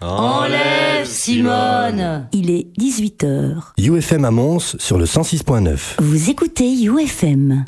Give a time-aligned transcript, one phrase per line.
[0.00, 3.72] Enlève Enlève, Simone Il est 18h.
[3.78, 5.96] UFM à Mons sur le 106.9.
[6.00, 7.64] Vous écoutez UFM.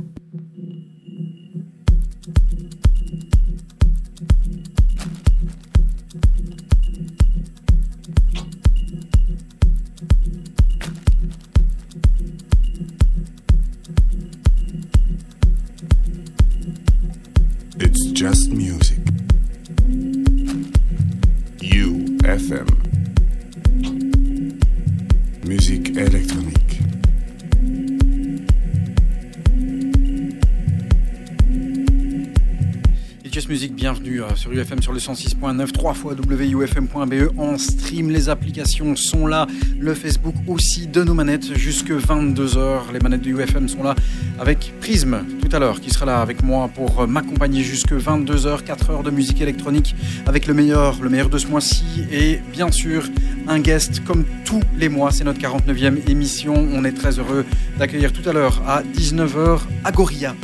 [34.43, 38.11] Sur UFM sur le 106.9, 3 fois wufm.be en stream.
[38.11, 39.47] Les applications sont là,
[39.79, 42.93] le Facebook aussi de nos manettes jusque 22h.
[42.93, 43.95] Les manettes de UFM sont là
[44.41, 48.65] avec Prism tout à l'heure qui sera là avec moi pour euh, m'accompagner jusque 22h,
[48.65, 49.95] 4 heures de musique électronique
[50.27, 53.05] avec le meilleur, le meilleur de ce mois-ci et bien sûr
[53.47, 55.13] un guest comme tous les mois.
[55.13, 56.55] C'est notre 49e émission.
[56.55, 57.45] On est très heureux
[57.79, 60.35] d'accueillir tout à l'heure à 19h Agoria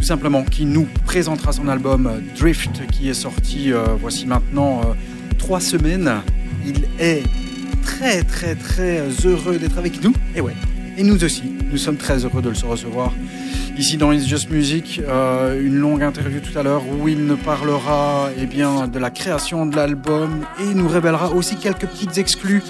[0.00, 4.80] tout simplement, qui nous présentera son album euh, Drift, qui est sorti euh, voici maintenant
[4.80, 4.94] euh,
[5.36, 6.10] trois semaines.
[6.66, 7.22] Il est
[7.82, 10.54] très très très heureux d'être avec nous, et ouais,
[10.96, 13.12] et nous aussi, nous sommes très heureux de le recevoir
[13.80, 15.00] ici dans It's Just Music.
[15.08, 19.08] Euh, une longue interview tout à l'heure où il nous parlera eh bien, de la
[19.08, 22.62] création de l'album et nous révélera aussi quelques petites exclus.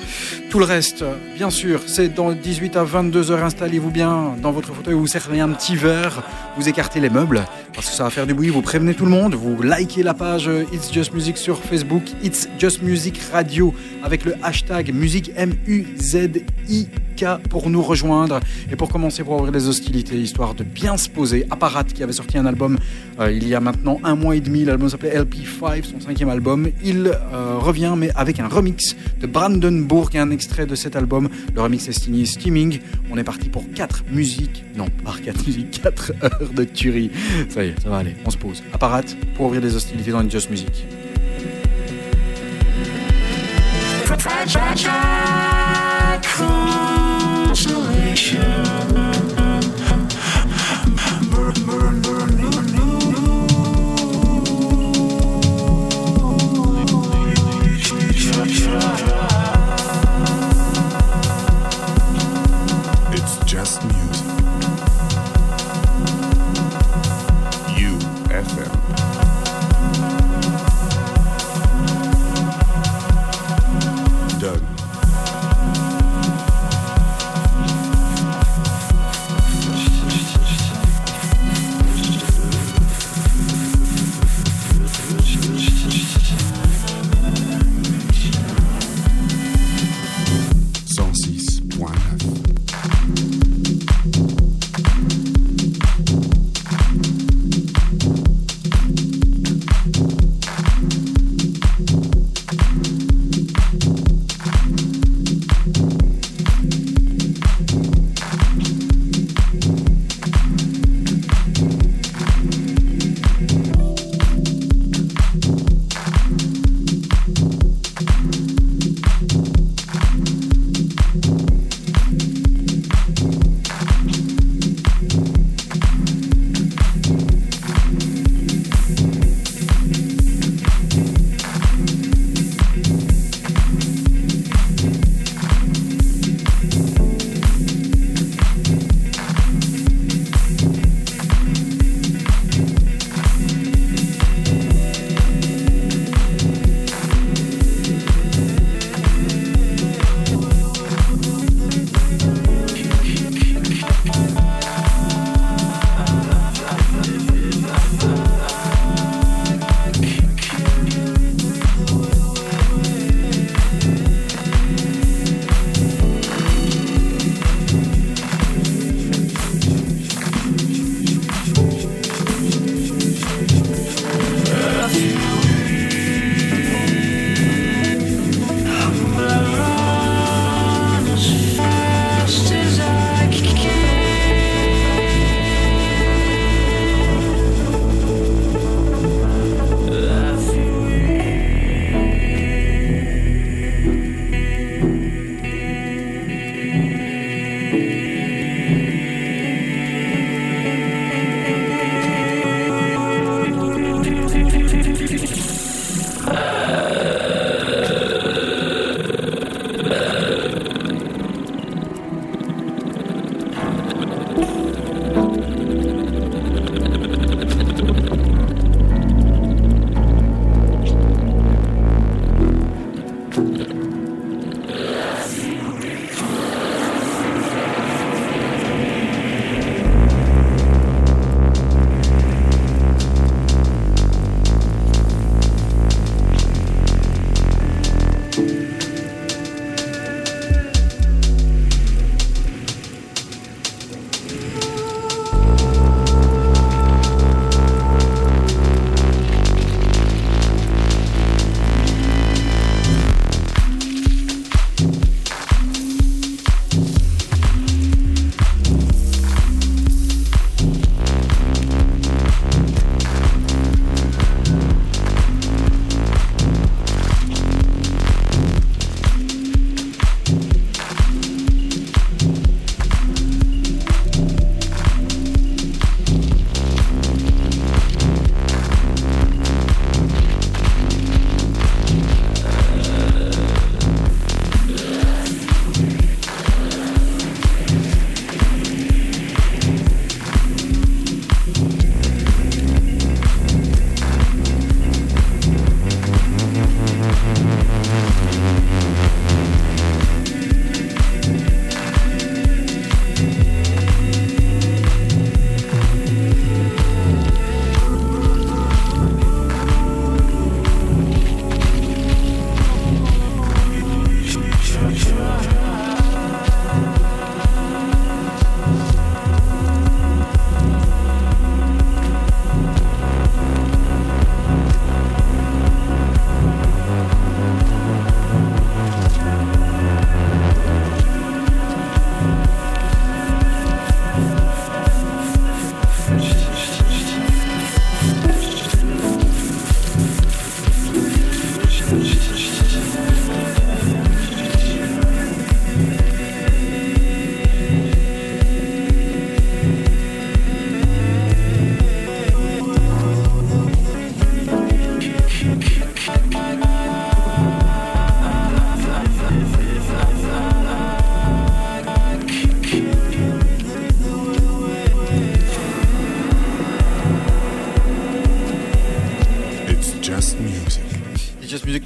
[0.51, 3.43] Tout le reste, bien sûr, c'est dans 18 à 22 heures.
[3.43, 6.23] Installez-vous bien dans votre fauteuil, vous servez un petit verre,
[6.57, 8.49] vous écartez les meubles parce que ça va faire du bruit.
[8.49, 12.49] Vous prévenez tout le monde, vous likez la page It's Just Music sur Facebook, It's
[12.59, 15.31] Just Music Radio avec le hashtag musique
[17.49, 18.41] pour nous rejoindre
[18.71, 21.47] et pour commencer pour ouvrir les hostilités, histoire de bien se poser.
[21.51, 22.79] Apparat qui avait sorti un album
[23.21, 26.69] euh, il y a maintenant un mois et demi, l'album s'appelait LP5, son cinquième album.
[26.83, 31.29] Il euh, revient mais avec un remix de Brandenburg et un extrait de cet album.
[31.55, 32.81] Le remix est signé Steaming.
[33.11, 37.11] On est parti pour 4 musiques, non, par 4 musiques, 4 heures de tuerie.
[37.65, 38.63] Est, ça va aller, on se pose.
[38.73, 39.03] Apparat
[39.35, 40.87] pour ouvrir les hostilités dans une Just Music.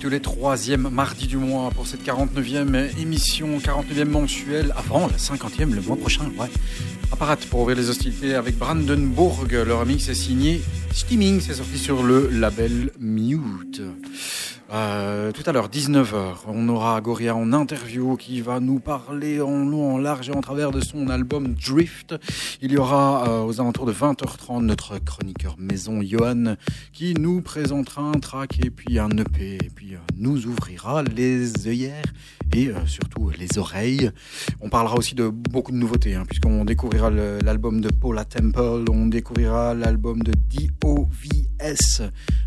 [0.04, 0.20] Consolation.
[0.20, 5.96] troisième mardi du mois pour cette 49e émission, 49e mensuelle, avant la 50e le mois
[5.96, 6.30] prochain.
[6.38, 6.48] Ouais.
[7.12, 9.50] Apparat pour ouvrir les hostilités avec Brandenburg.
[9.50, 10.60] Le remix est signé
[10.92, 13.82] Steaming, c'est sorti sur le label Mute.
[14.72, 19.64] Euh, tout à l'heure, 19h, on aura Goria en interview qui va nous parler en
[19.64, 22.14] long, en large et en travers de son album Drift.
[22.62, 26.56] Il y aura euh, aux alentours de 20h30 notre chroniqueur maison Johan
[26.92, 31.68] qui nous présentera un track et puis un EP et puis euh, nous ouvrira les
[31.68, 32.12] œillères
[32.52, 34.10] et surtout les oreilles.
[34.60, 39.06] On parlera aussi de beaucoup de nouveautés hein, puisqu'on découvrira l'album de Paula Temple, on
[39.06, 42.02] découvrira l'album de DOVS,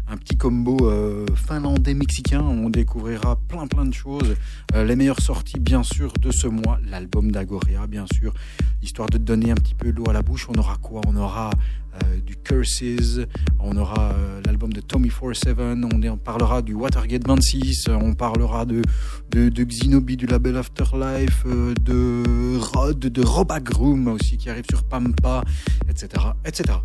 [0.08, 0.78] un petit combo
[1.36, 4.36] finlandais mexicain on découvrira plein plein de choses.
[4.74, 8.34] Euh, les meilleures sorties, bien sûr, de ce mois, l'album d'Agoria, bien sûr.
[8.82, 11.02] Histoire de donner un petit peu l'eau à la bouche, on aura quoi?
[11.08, 11.87] On aura euh,
[12.26, 13.20] du Curses,
[13.60, 18.82] on aura euh, l'album de Tommy 47, on, parlera du Watergate 26, on parlera de,
[19.32, 25.44] de, du label Afterlife, de Rod, de Robagroom aussi qui arrive sur Pampa,
[25.90, 26.10] etc.
[26.46, 26.80] etc.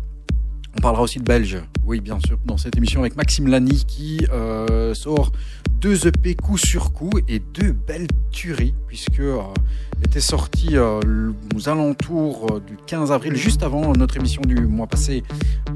[0.75, 4.25] On parlera aussi de Belge, oui bien sûr, dans cette émission avec Maxime Lani qui
[4.31, 5.31] euh, sort
[5.79, 9.41] deux EP coup sur coup et deux belles tueries puisque euh,
[10.03, 10.99] était sorti euh,
[11.55, 15.23] aux alentours euh, du 15 avril, juste avant notre émission du mois passé,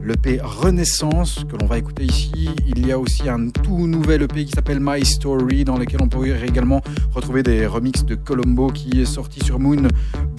[0.03, 2.49] l'EP Renaissance que l'on va écouter ici.
[2.67, 6.09] Il y a aussi un tout nouvel EP qui s'appelle My Story dans lequel on
[6.09, 6.81] pourrait également
[7.13, 9.87] retrouver des remixes de Colombo qui est sorti sur Moon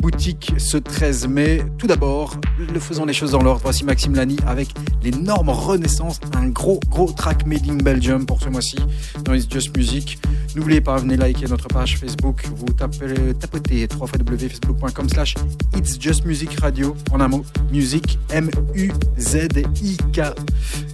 [0.02, 1.62] Boutique ce 13 mai.
[1.78, 2.36] Tout d'abord,
[2.72, 4.68] le faisant les choses dans l'ordre, voici Maxime Lani avec
[5.02, 8.76] l'énorme Renaissance, un gros gros track made in Belgium pour ce mois-ci
[9.24, 10.18] dans It's Just Music.
[10.56, 15.34] N'oubliez pas, venez liker notre page Facebook, vous tapez, tapotez www.facebook.com slash
[15.76, 16.96] It's Just Music Radio.
[17.12, 20.20] En un mot, musique M-U-Z-I-K.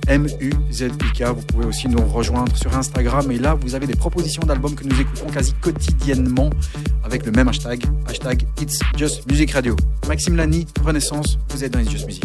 [0.08, 1.22] M-U-Z-I-K.
[1.22, 3.30] Vous pouvez aussi nous rejoindre sur Instagram.
[3.30, 6.50] Et là, vous avez des propositions d'albums que nous écoutons quasi quotidiennement
[7.04, 9.76] avec le même hashtag, hashtag It's Just Music Radio.
[10.08, 12.24] Maxime Lani, Renaissance, vous êtes dans It's Just Music.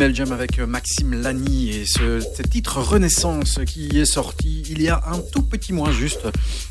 [0.00, 4.98] Belgium avec euh, Maxime Lani et ce, titre Renaissance qui est sorti il y a
[5.06, 6.26] un tout petit mois juste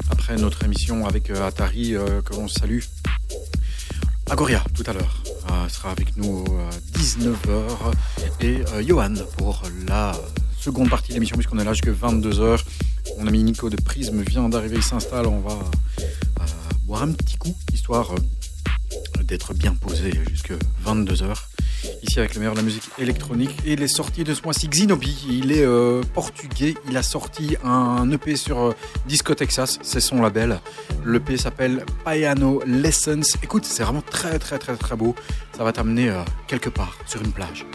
[0.09, 1.93] après notre émission avec euh, Atari
[2.25, 2.79] que l'on salue.
[4.31, 5.21] Agoria tout à l'heure
[5.69, 7.93] sera avec nous à 19h
[8.41, 10.13] et Johan pour la
[10.59, 12.63] seconde partie de l'émission puisqu'on est là jusqu'à 22h.
[13.19, 15.59] Mon ami Nico de Prisme vient d'arriver, il s'installe, on va
[16.85, 18.15] boire un petit coup histoire
[19.21, 21.35] d'être bien posé jusqu'à 22h.
[22.03, 24.67] Ici avec le meilleur de la musique électronique et les sorties de ce mois-ci.
[24.67, 28.75] Xinobi, il est euh, portugais, il a sorti un EP sur euh,
[29.07, 30.59] Disco Texas, c'est son label.
[31.05, 33.21] L'EP s'appelle Piano Lessons.
[33.43, 35.15] Écoute, c'est vraiment très très très très beau.
[35.57, 37.65] Ça va t'amener euh, quelque part sur une plage.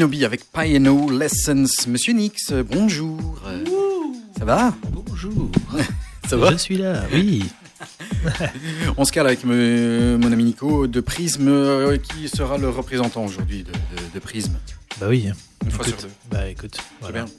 [0.00, 1.66] Xinobi avec Piano Lessons.
[1.86, 3.38] Monsieur Nix, bonjour.
[4.38, 4.74] Ça va?
[4.90, 5.50] Bonjour.
[6.26, 6.52] Ça va?
[6.52, 7.44] Je suis là, oui.
[8.96, 13.26] On se cale avec me- mon ami Nico de Prisme, euh, qui sera le représentant
[13.26, 14.54] aujourd'hui de, de- de Prisme.
[14.98, 15.28] Bah oui.
[15.66, 16.08] Une fois sur deux.
[16.30, 17.24] Bah écoute, voilà.
[17.24, 17.32] bien.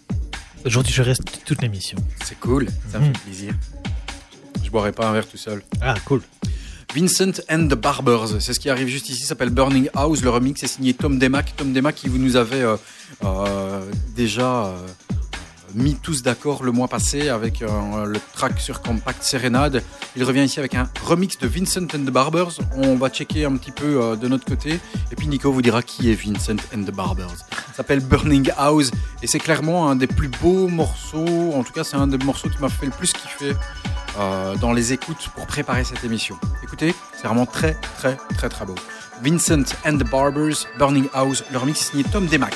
[0.63, 1.97] Aujourd'hui, je reste toute l'émission.
[2.23, 3.13] C'est cool, ça me Mhm.
[3.15, 3.53] fait plaisir.
[4.63, 5.63] Je boirai pas un verre tout seul.
[5.81, 6.21] Ah, cool.
[6.93, 10.21] Vincent and the Barbers, c'est ce qui arrive juste ici, s'appelle Burning House.
[10.21, 11.53] Le remix est signé Tom Demac.
[11.55, 12.75] Tom Demac qui vous nous avait euh,
[13.23, 13.79] euh,
[14.13, 14.75] déjà euh,
[15.73, 19.83] mis tous d'accord le mois passé avec le track sur Compact Serenade.
[20.17, 22.59] Il revient ici avec un remix de Vincent and the Barbers.
[22.75, 24.77] On va checker un petit peu de notre côté.
[25.11, 27.37] Et puis Nico vous dira qui est Vincent and the Barbers.
[27.69, 28.91] Ça s'appelle Burning House
[29.23, 31.53] et c'est clairement un des plus beaux morceaux.
[31.53, 33.55] En tout cas, c'est un des morceaux qui m'a fait le plus kiffer
[34.19, 36.37] euh, dans les écoutes pour préparer cette émission.
[36.63, 38.75] Écoutez, c'est vraiment très très très très beau.
[39.23, 42.55] Vincent and the Barbers, Burning House, le remix est signé Tom Demac.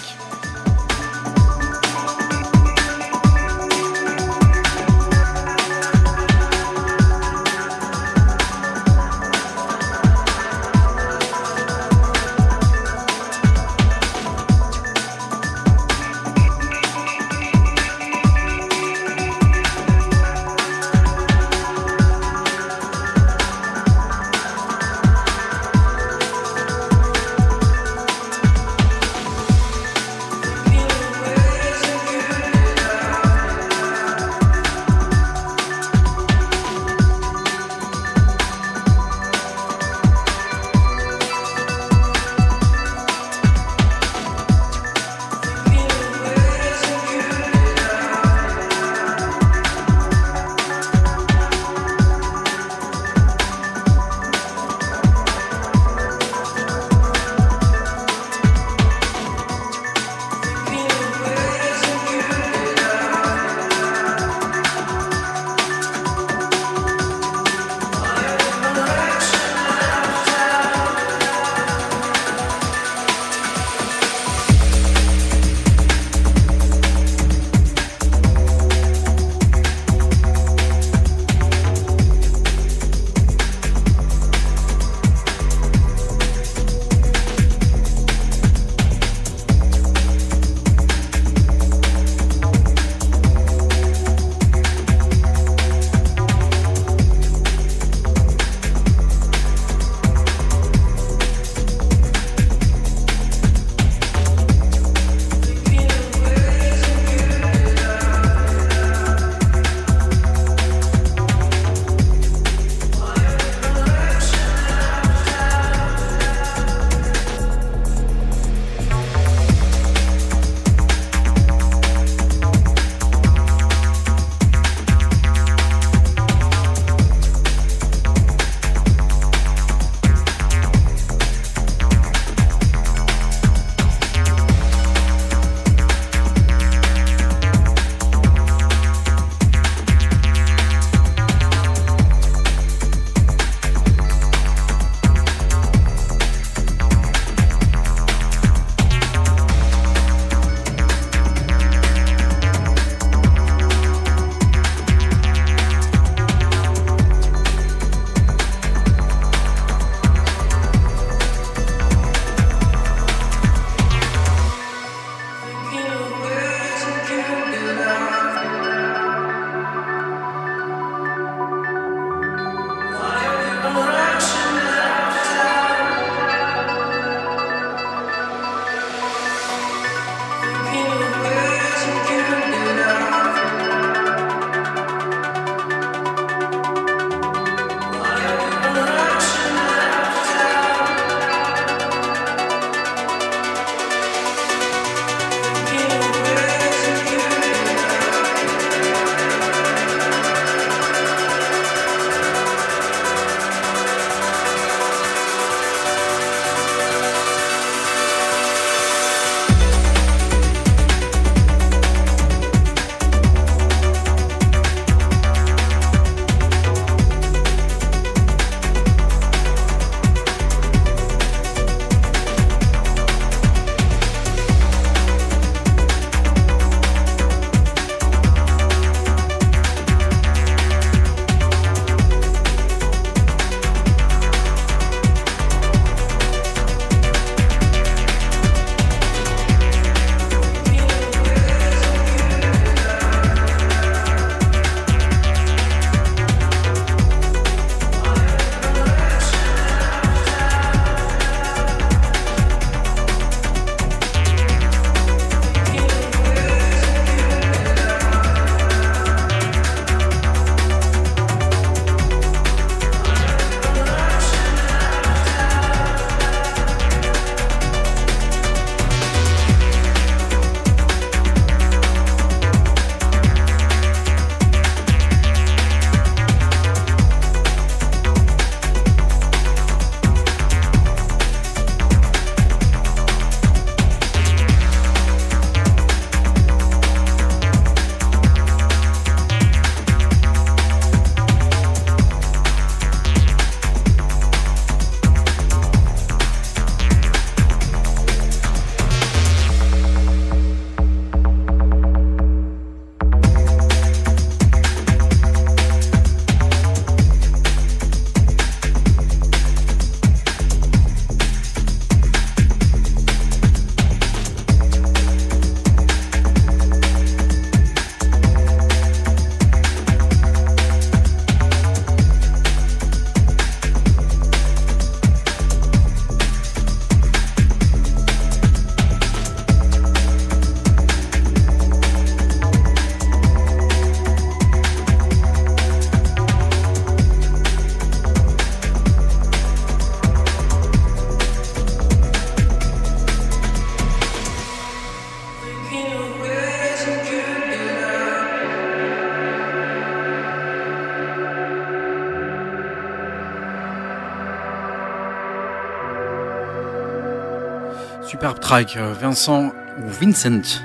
[358.45, 358.77] Track.
[358.77, 359.47] euh, Vincent
[359.79, 360.59] ou Vincent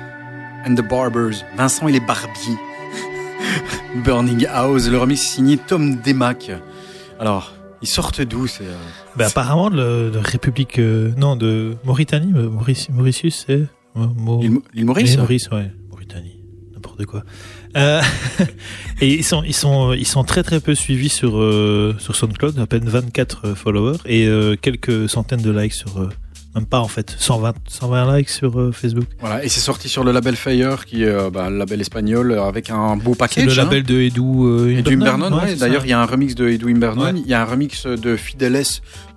[0.67, 1.43] and the Barbers.
[1.57, 2.57] Vincent et les Barbiers.
[4.05, 4.87] Burning House.
[4.87, 6.51] Le remix signé Tom Demac.
[7.19, 8.75] Alors, ils sortent d'où c'est euh,
[9.15, 10.77] Bah, apparemment, de, de République.
[10.79, 12.31] euh, non, de Mauritanie.
[12.35, 13.65] euh, Maurice, Mauritius, c'est.
[13.95, 14.41] Mo-
[14.73, 15.71] l'île Maurice Maurice, ouais.
[15.89, 16.39] Mauritanie.
[16.73, 17.23] N'importe quoi.
[17.75, 18.01] Euh,
[19.01, 21.31] et ils sont, ils, sont, ils sont très très peu suivis sur,
[21.99, 24.29] sur SoundCloud, à peine 24 followers et
[24.61, 26.09] quelques centaines de likes sur.
[26.55, 29.05] Même pas en fait, 120, 120 likes sur euh, Facebook.
[29.19, 32.31] Voilà, et c'est sorti sur le label Fire, qui est euh, bah, le label espagnol,
[32.31, 33.45] euh, avec un beau package.
[33.45, 33.55] le hein.
[33.63, 35.55] label de Edu euh, Edu Imbernon, ouais.
[35.55, 37.13] D'ailleurs, il y a un remix de Edu Imbernon, Ouais.
[37.23, 38.65] il y a un remix de Fideles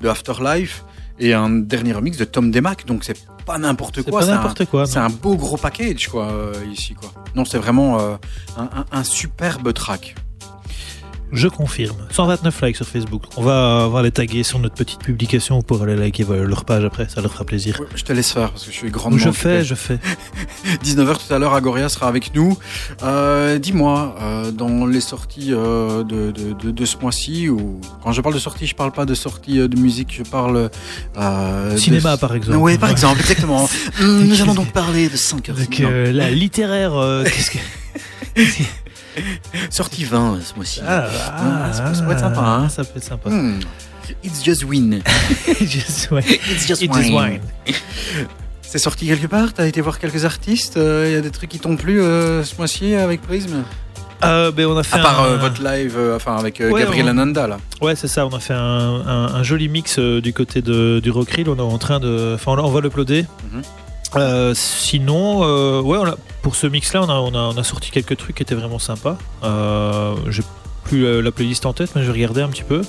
[0.01, 0.85] de Afterlife
[1.19, 2.87] et un dernier remix de Tom Demac.
[2.87, 4.21] Donc c'est pas n'importe quoi.
[4.21, 4.87] pas c'est un- n'importe quoi.
[4.87, 6.33] C'est un beau gros package quoi
[6.73, 7.13] ici quoi.
[7.35, 8.19] Non, c'est vraiment un,
[8.57, 10.15] un- un superbe track.
[11.35, 11.97] Je confirme.
[12.11, 13.25] 129 likes sur Facebook.
[13.37, 16.85] On va, on va les taguer sur notre petite publication pour aller liker leur page
[16.85, 17.09] après.
[17.09, 17.81] Ça leur fera plaisir.
[17.95, 19.19] Je te laisse faire parce que je suis grandement.
[19.19, 19.43] je occupé.
[19.43, 19.99] fais, je fais.
[20.85, 22.57] 19h tout à l'heure, Agoria sera avec nous.
[23.03, 28.13] Euh, Dis-moi, euh, dans les sorties euh, de, de, de, de ce mois-ci, ou quand
[28.13, 30.71] je parle de sorties, je parle pas de sorties de musique, je parle
[31.17, 32.59] de- Cinéma, par exemple.
[32.59, 32.93] Oui, par Ouais.
[32.93, 33.69] exemple, exactement.
[34.01, 35.57] Hum, Nous allons donc parler de 5 heures.
[36.13, 36.93] La littéraire.
[37.25, 37.59] Qu'est-ce que.
[39.71, 40.81] Sortie 20 ce mois-ci.
[40.87, 42.69] Ah, Ah, ça peut- ça peut être sympa, hein.
[42.69, 43.29] Ça peut être sympa.
[43.31, 43.61] Hum,
[44.23, 45.01] It's just win.
[45.61, 46.23] Just- ouais.
[46.51, 47.41] It's just wine.
[48.63, 49.53] C'est sorti quelque part?
[49.55, 52.57] T'as été voir quelques artistes Il y a des trucs qui t'ont plu euh, ce
[52.57, 53.63] mois-ci avec Prism?
[54.25, 56.71] Euh, ben, on a fait À part un- euh, votre live, euh, enfin avec euh,
[56.71, 57.57] Ouais, Gabriel on- Ananda là.
[57.83, 58.27] Ouais, c'est ça.
[58.27, 58.59] On a fait un,
[59.07, 61.49] un- un joli mix euh, du côté de, du Rockrill.
[61.49, 62.33] On est en train de.
[62.35, 63.27] Enfin, on, on va l'uploader.
[64.17, 67.65] Euh, sinon, euh, ouais, on a- pour ce mix-là, on a, on, a, on a
[67.65, 69.17] sorti quelques trucs qui étaient vraiment sympas.
[69.43, 70.43] Euh, J'ai
[70.85, 72.83] plus euh, la playlist en tête, mais je regardais un petit peu.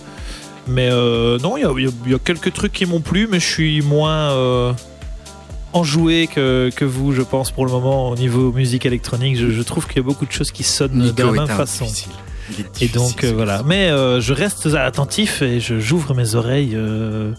[0.68, 3.46] Mais euh, non, il y a, y y quelques trucs qui m'ont plu, mais je
[3.48, 4.74] suis moins euh,
[5.74, 9.38] enjoué que, que vous, je pense, pour le moment, au niveau musique électronique.
[9.38, 11.86] Je, je trouve qu'il y a beaucoup de choses qui sonnent de la même façon.
[11.86, 12.12] difficile.
[12.82, 13.64] Et donc euh, voilà.
[13.66, 17.32] Mais euh, je reste attentif et je j'ouvre mes oreilles euh,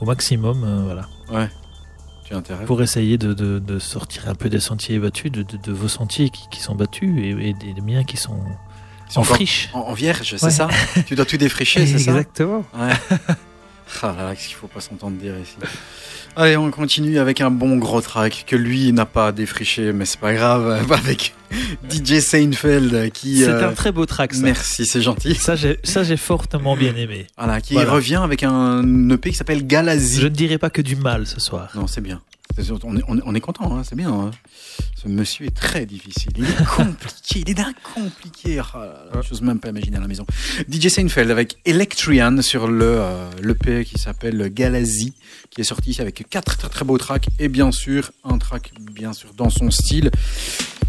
[0.00, 1.50] au maximum, euh, voilà, intérêt.
[2.66, 6.48] Pour essayer de, de- de sortir un peu des sentiers battus, de, vos sentiers qui,
[6.50, 8.40] qui sont battus et, et des, miens qui sont
[9.16, 9.70] en friche.
[9.72, 10.68] En, en vierge, c'est ça?
[11.06, 12.10] Tu dois tout défricher, c'est ça?
[12.12, 12.64] Exactement.
[12.78, 12.92] Ouais.
[14.02, 15.56] Ah là là, qu'est-ce qu'il faut pas s'entendre dire ici.
[16.36, 20.20] Allez, on continue avec un bon gros track que lui n'a pas défriché, mais c'est
[20.20, 21.34] pas grave, avec
[21.90, 23.38] DJ Seinfeld qui.
[23.38, 24.34] C'est euh, un très beau track.
[24.34, 25.34] Ça, Merci, c'est gentil.
[25.34, 27.26] ça j'ai ça, j'ai fortement bien aimé.
[27.36, 27.90] Voilà, qui Voilà.
[27.90, 30.20] revient avec un EP qui s'appelle Galazi.
[30.20, 31.70] Je ne dirai pas que du mal ce soir.
[31.74, 32.20] Non, c'est bien.
[32.84, 34.10] On est, on est- on est content, hein, c'est bien.
[34.12, 34.30] hein.
[35.00, 36.32] Ce monsieur est très difficile.
[36.36, 37.40] Il est compliqué.
[37.46, 38.58] il est d'un compliqué.
[38.58, 40.26] Ah là là, J'ose même pas imaginer à la maison.
[40.68, 45.12] DJ Seinfeld avec Electrian sur le euh, l'EP qui s'appelle Galazi,
[45.50, 49.12] qui est sorti avec quatre très très beaux tracks et bien sûr un track bien
[49.12, 50.10] sûr dans son style.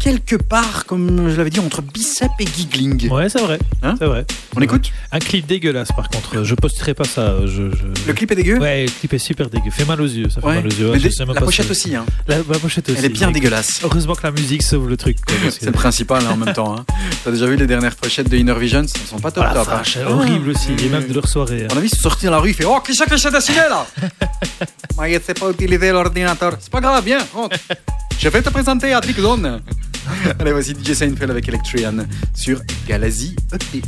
[0.00, 3.10] Quelque part, comme je l'avais dit, entre bicep et giggling.
[3.10, 3.58] Ouais, c'est vrai.
[3.82, 4.24] Hein c'est vrai.
[4.56, 6.42] On écoute Un clip dégueulasse par contre.
[6.42, 7.44] Je posterai pas ça.
[7.46, 9.70] Je, je- Le clip est dégueu Ouais, le clip est super dégueu.
[9.70, 10.30] Fait mal aux yeux.
[10.30, 10.54] Ça fait Ouais.
[10.54, 10.98] mal aux yeux.
[10.98, 12.06] Je sais même la pas pochette si- aussi, hein.
[12.26, 12.98] La, la pochette aussi.
[12.98, 13.80] elle est bien dégueulasse.
[13.82, 15.18] Heureusement que la musique sauve le truc.
[15.50, 16.76] C'est le principal hein, en même temps.
[16.78, 16.84] Hein.
[17.24, 19.68] T'as déjà vu les dernières pochettes de Inner Visions Elles sont pas top Ah, top.
[19.68, 19.76] hein.
[19.78, 20.70] vache, horrible aussi.
[20.84, 21.64] Et même de leur soirée.
[21.64, 21.68] hein.
[21.72, 23.58] Mon avis, ils sont sortis dans la rue, il fait Oh, qui c'est que dessiné
[23.68, 23.86] là?
[25.00, 26.56] Mais il sait pas utiliser l'ordinateur.
[26.60, 27.56] C'est pas grave, viens, rentre.
[28.18, 29.60] Je vais te présenter à Trick Zone.
[30.38, 31.94] Allez, voici DJ Seinfeld avec Electrian
[32.34, 33.82] sur Galazi E EP.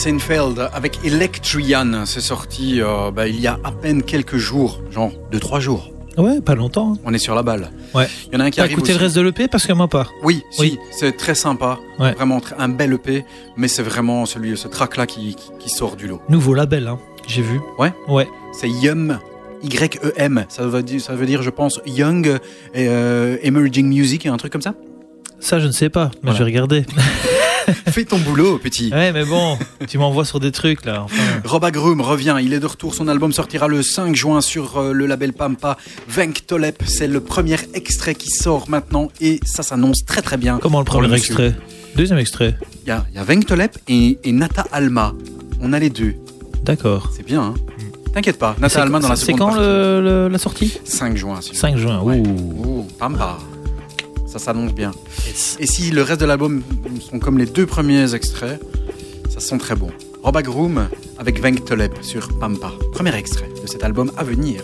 [0.00, 5.12] Seinfeld avec Electrian, c'est sorti euh, bah, il y a à peine quelques jours, genre
[5.30, 5.92] 2-3 jours.
[6.16, 6.94] Ouais, pas longtemps.
[6.94, 7.00] hein.
[7.04, 7.70] On est sur la balle.
[7.94, 8.06] Ouais.
[8.28, 8.92] Il y en a un qui T'as écouté aussi.
[8.92, 10.06] le reste de l'EP parce que moi pas.
[10.22, 10.78] Oui, si, Oui.
[10.90, 11.78] c'est très sympa.
[11.98, 12.12] Ouais.
[12.14, 13.26] Vraiment un bel EP,
[13.58, 16.22] mais c'est vraiment celui, ce track-là qui, qui, qui sort du lot.
[16.30, 16.98] Nouveau label, hein.
[17.26, 17.60] J'ai vu.
[17.78, 18.26] Ouais Ouais.
[18.58, 19.18] C'est YUM,
[19.62, 20.46] Y-E-M.
[20.48, 22.38] Ça veut dire, ça veut dire, je pense, Young
[22.74, 24.72] euh, Emerging Music, un truc comme ça.
[25.40, 26.38] Ça, je ne sais pas, mais Voilà.
[26.38, 26.84] je vais regarder.
[27.92, 28.90] Fais ton boulot, petit.
[28.92, 31.02] ouais, mais bon, tu m'envoies sur des trucs là.
[31.04, 34.78] Enfin, Roba Groom revient, il est de retour, son album sortira le 5 juin sur
[34.78, 35.76] euh, le label Pampa.
[36.08, 40.58] Venk Tolep, c'est le premier extrait qui sort maintenant et ça s'annonce très très bien.
[40.60, 41.54] comment le premier extrait?
[41.96, 42.56] Deuxième extrait.
[42.84, 45.12] Il y a, y a Venk Tolep et, et Nata Alma.
[45.60, 46.14] On a les deux.
[46.64, 47.10] D'accord.
[47.16, 47.54] C'est bien, hein
[48.12, 50.72] T'inquiète pas, Nata C'est- Alma dans la C'est seconde quand le- le- la sortie?
[50.84, 52.00] 5 juin, s'il vous 5 juin.
[52.02, 52.10] Ouh.
[52.64, 53.38] Ouh, Pampa.
[54.30, 54.92] Ça s'annonce bien.
[55.58, 56.62] Et si le reste de l'album
[57.00, 58.60] sont comme les deux premiers extraits,
[59.28, 59.90] ça sent très bon.
[60.22, 62.72] Roba Groom avec Venk Tolep sur Pampa.
[62.92, 64.62] Premier extrait de cet album à venir.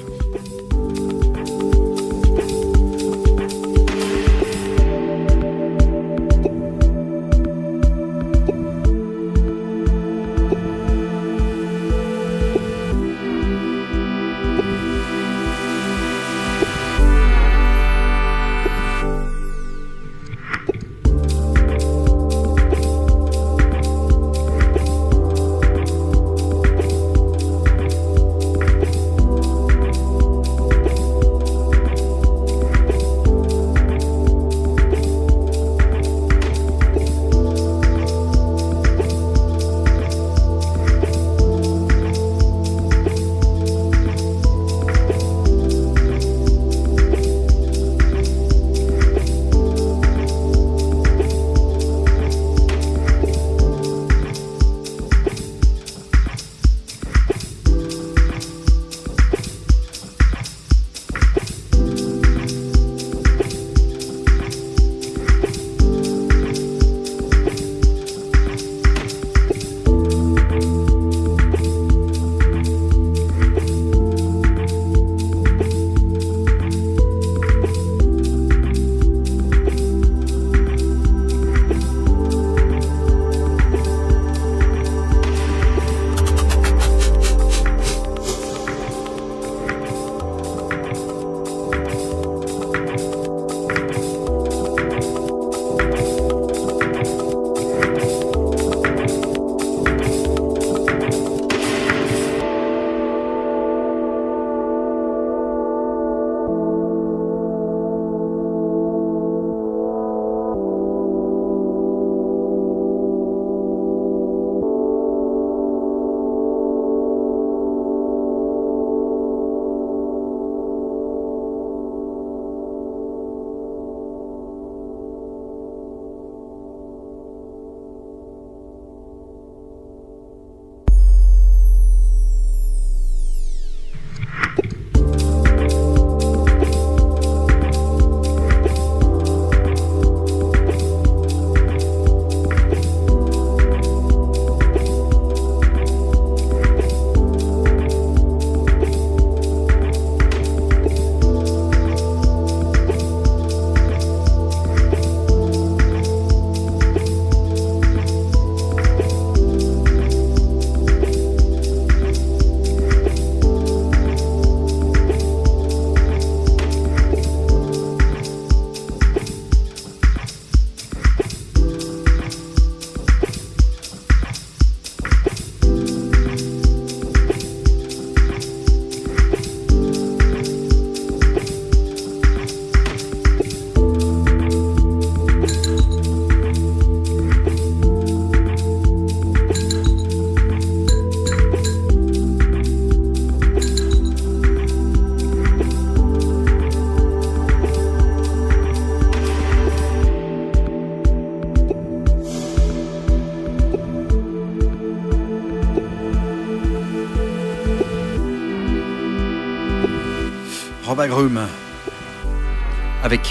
[213.02, 213.22] Avec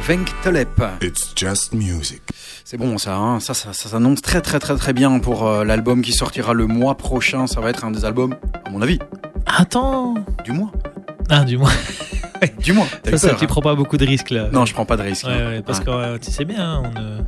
[0.00, 0.70] Venk Tolep.
[1.02, 2.22] It's just music.
[2.64, 5.62] C'est bon ça, hein ça, ça, ça s'annonce très très très très bien pour euh,
[5.62, 7.46] l'album qui sortira le mois prochain.
[7.46, 8.98] Ça va être un des albums, à mon avis,
[9.44, 10.14] Attends.
[10.46, 10.72] du mois.
[11.28, 11.72] Ah, du moins.
[12.62, 12.86] Du mois.
[13.04, 14.48] Ça, ça, peur, tu hein prends pas beaucoup de risques là.
[14.52, 15.26] Non, je prends pas de risque.
[15.26, 15.48] Ouais, hein.
[15.48, 15.84] ouais, parce Ouais.
[15.86, 17.18] que euh, tu sais bien, on ne,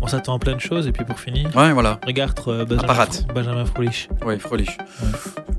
[0.00, 1.98] on s'attend à plein de choses et puis pour finir, Ouais, voilà.
[2.06, 3.06] regarde euh, Benjamin.
[3.34, 4.08] Benjamin Frolich.
[4.24, 4.76] Ouais, Frolich.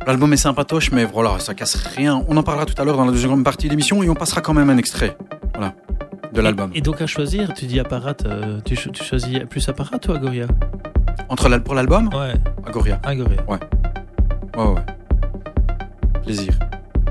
[0.07, 2.23] L'album est sympatoche, mais voilà, ça casse rien.
[2.29, 4.39] On en parlera tout à l'heure dans la deuxième partie de l'émission et on passera
[4.41, 5.17] quand même un extrait.
[5.53, 5.73] Voilà.
[6.33, 6.71] De l'album.
[6.73, 10.11] Et donc à choisir, tu dis Apparat, euh, tu, cho- tu choisis plus Apparat ou
[10.13, 10.47] Agoria?
[11.29, 12.33] Entre l'al- pour l'album, Ouais,
[12.65, 12.99] Agoria.
[13.03, 13.41] Agoria.
[13.49, 13.59] Ouais,
[14.57, 14.81] ouais.
[16.23, 16.53] Plaisir.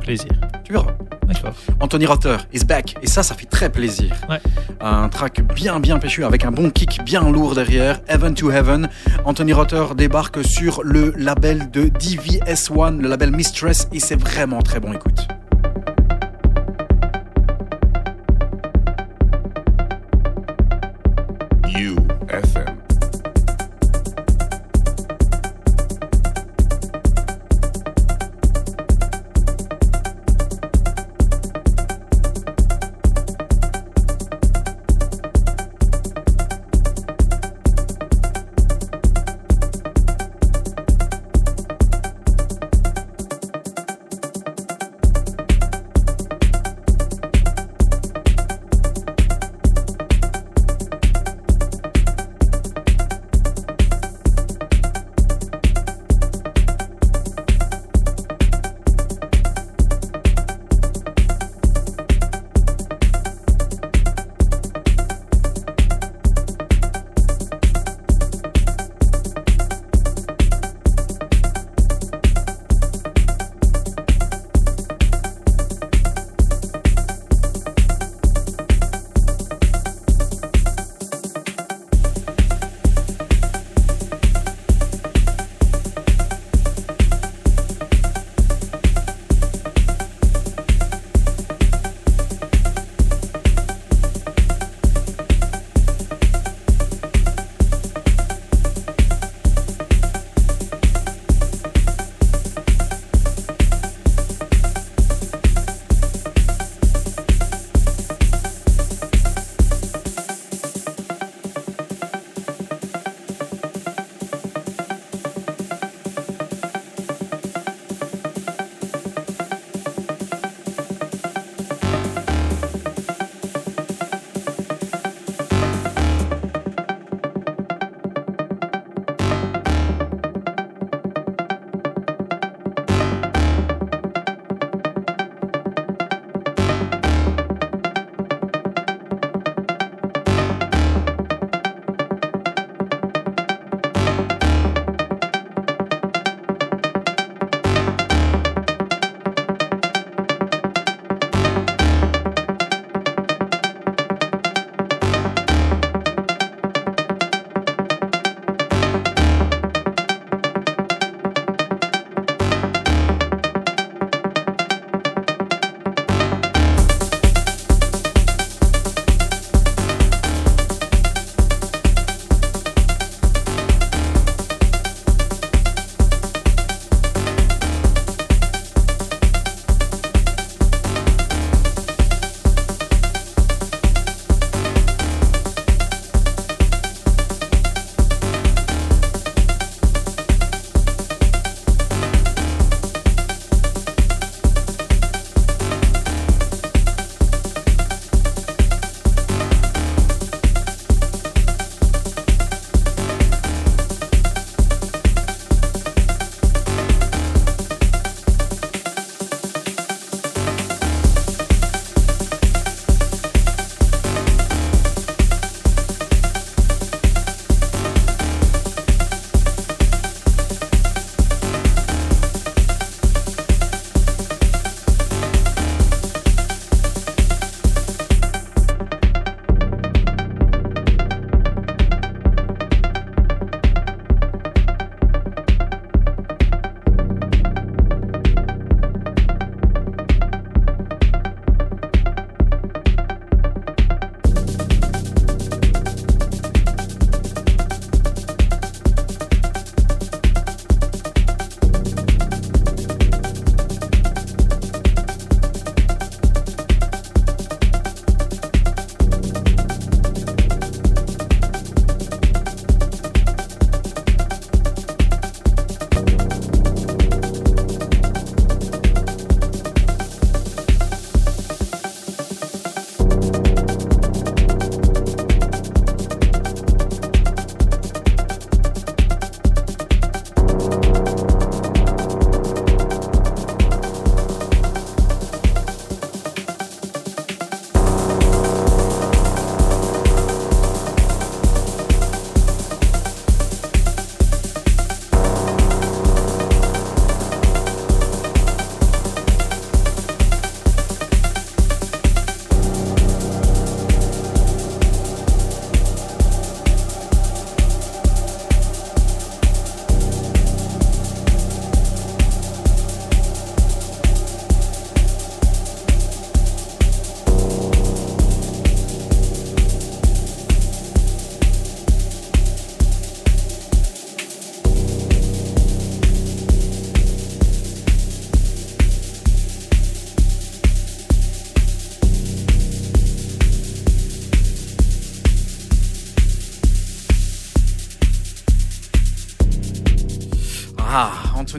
[0.01, 0.30] Plaisir.
[0.64, 0.92] Tu verras.
[1.27, 1.55] D'accord.
[1.81, 2.97] Anthony Rotter is back.
[3.03, 4.14] Et ça, ça fait très plaisir.
[4.29, 4.41] Ouais.
[4.81, 8.01] Un track bien, bien péchu avec un bon kick bien lourd derrière.
[8.09, 8.89] Heaven to Heaven.
[9.24, 13.89] Anthony Rotter débarque sur le label de DVS1, le label Mistress.
[13.93, 14.93] Et c'est vraiment très bon.
[14.93, 15.27] Écoute.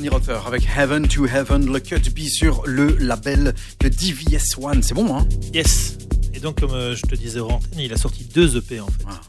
[0.05, 4.83] Rother avec Heaven to Heaven, le cut B sur le label de DVS One.
[4.83, 5.27] C'est bon, hein?
[5.53, 5.97] Yes.
[6.33, 7.39] Et donc, comme euh, je te disais
[7.77, 9.03] il a sorti deux EP en fait.
[9.09, 9.19] Ah.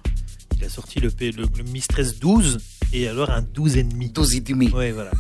[0.59, 2.59] Il a sorti le, P- le, le Mistress 12
[2.93, 4.11] et alors un 12 et demi.
[4.11, 4.69] 12 et demi.
[4.71, 5.11] Ouais, voilà.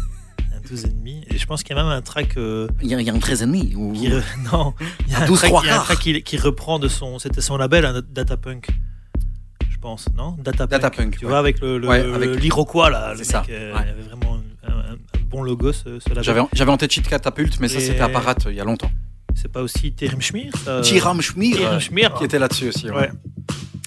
[0.54, 1.24] Un 12 et demi.
[1.30, 2.36] Et je pense qu'il y a même un track.
[2.36, 3.72] euh, Il y, a, il y a un 13 et demi.
[3.74, 3.92] Ou...
[3.94, 4.22] qui re-
[4.52, 4.74] Non,
[5.06, 5.84] il y a Un un 12 track, il y a un quarts.
[5.86, 7.18] track qui, qui reprend de son.
[7.18, 8.68] C'était son label, un Datapunk.
[9.70, 10.32] Je pense, non?
[10.42, 10.70] Datapunk.
[10.70, 11.30] Datapunk, Tu ouais.
[11.30, 13.12] vois, avec le, le- Ouais, avec- l'Iroquois là.
[13.12, 13.94] le C'est ça, euh, ouais.
[16.14, 16.22] Label.
[16.24, 18.64] J'avais, j'avais en tête Cheat Catapult, mais ça Et- c'était à Parat il y a
[18.64, 18.90] longtemps.
[19.34, 21.18] C'est pas aussi ça Tiram Schmir, Tiram
[21.76, 22.08] euh, Schmier.
[22.18, 22.86] qui était là-dessus aussi.
[22.90, 22.96] ouais.
[22.96, 23.10] Ouais.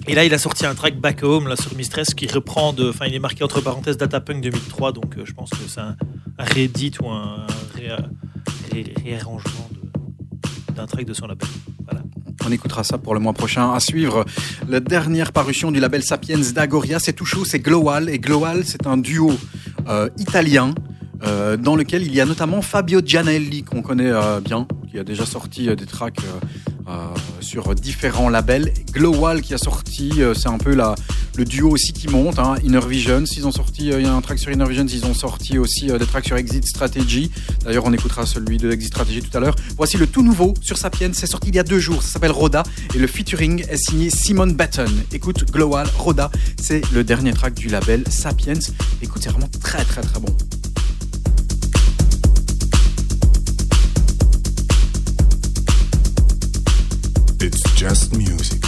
[0.07, 2.89] Et là, il a sorti un track Back Home là, sur Mistress qui reprend de.
[2.89, 5.95] Enfin, il est marqué entre parenthèses Datapunk 2003, donc euh, je pense que c'est un,
[6.39, 7.45] un réédit ou un,
[7.75, 7.91] ré-
[8.71, 9.69] ré- réarrangement
[10.75, 11.47] d'un track de son label.
[11.85, 12.01] Voilà.
[12.45, 13.73] On écoutera ça pour le mois prochain.
[13.73, 14.25] À suivre,
[14.67, 18.09] la dernière parution du label Sapiens d'Agoria, c'est tout chaud, c'est Glowal.
[18.09, 19.31] Et Glowal, c'est un duo
[19.87, 20.73] euh, italien
[21.23, 25.03] euh, dans lequel il y a notamment Fabio Gianelli, qu'on connaît euh, bien, qui a
[25.03, 26.21] déjà sorti euh, des tracks
[27.39, 28.73] sur différents labels.
[28.91, 30.93] Glowal qui a sorti, c'est un peu la,
[31.37, 33.23] le duo aussi qui monte, hein, Inner Visions.
[33.37, 35.87] Ils ont sorti, il y a un track sur Inner Visions, ils ont sorti aussi
[35.87, 37.31] des tracks sur Exit Strategy.
[37.63, 39.55] D'ailleurs, on écoutera celui de Exit Strategy tout à l'heure.
[39.77, 42.31] Voici le tout nouveau sur Sapiens, c'est sorti il y a deux jours, ça s'appelle
[42.31, 42.63] Roda
[42.93, 44.91] et le featuring est signé Simon Batten.
[45.13, 46.29] Écoute, Glowal, Roda,
[46.61, 48.59] c'est le dernier track du label Sapiens.
[49.01, 50.35] Écoute, c'est vraiment très très très bon.
[57.43, 58.60] It's just music.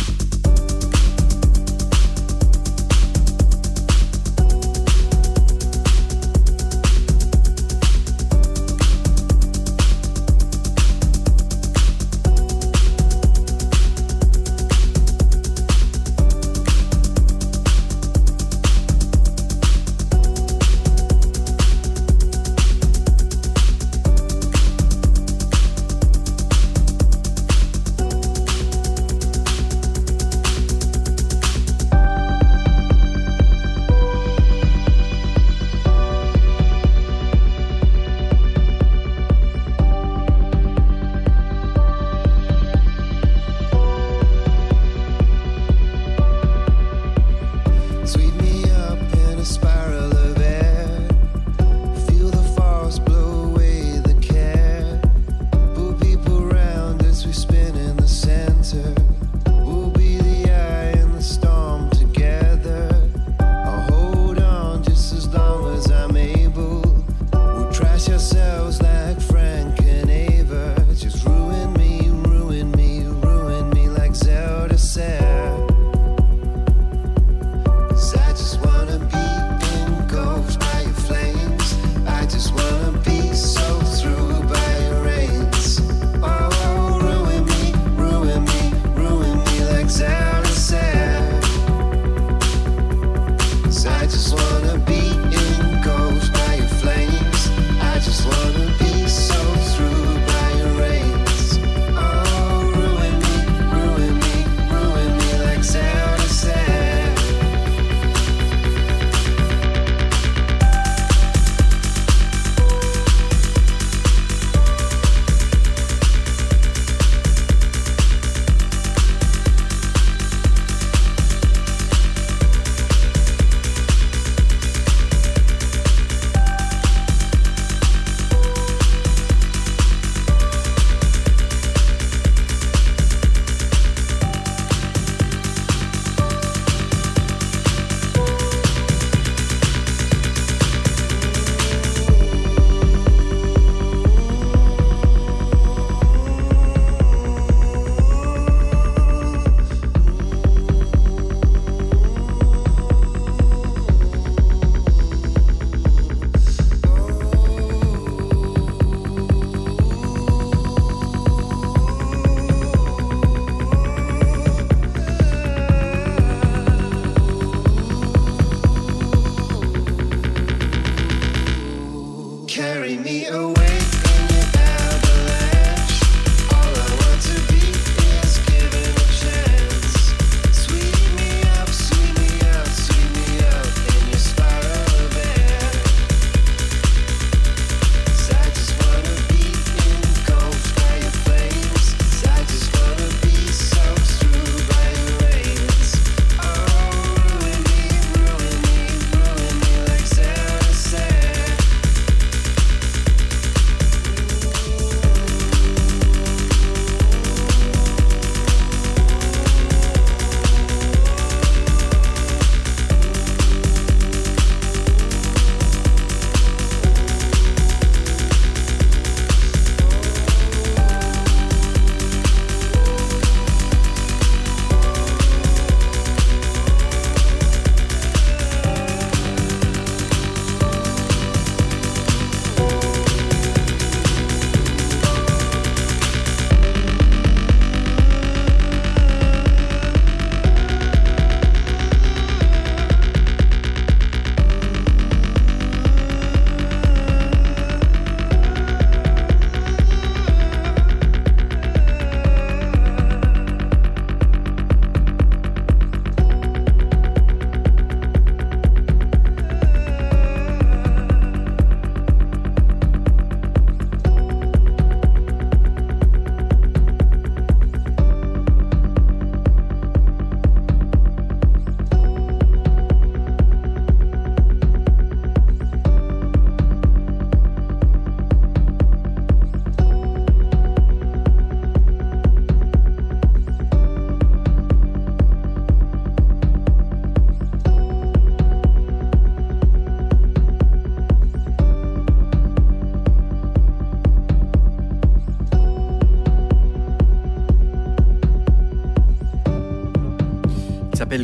[172.53, 173.52] Carry me away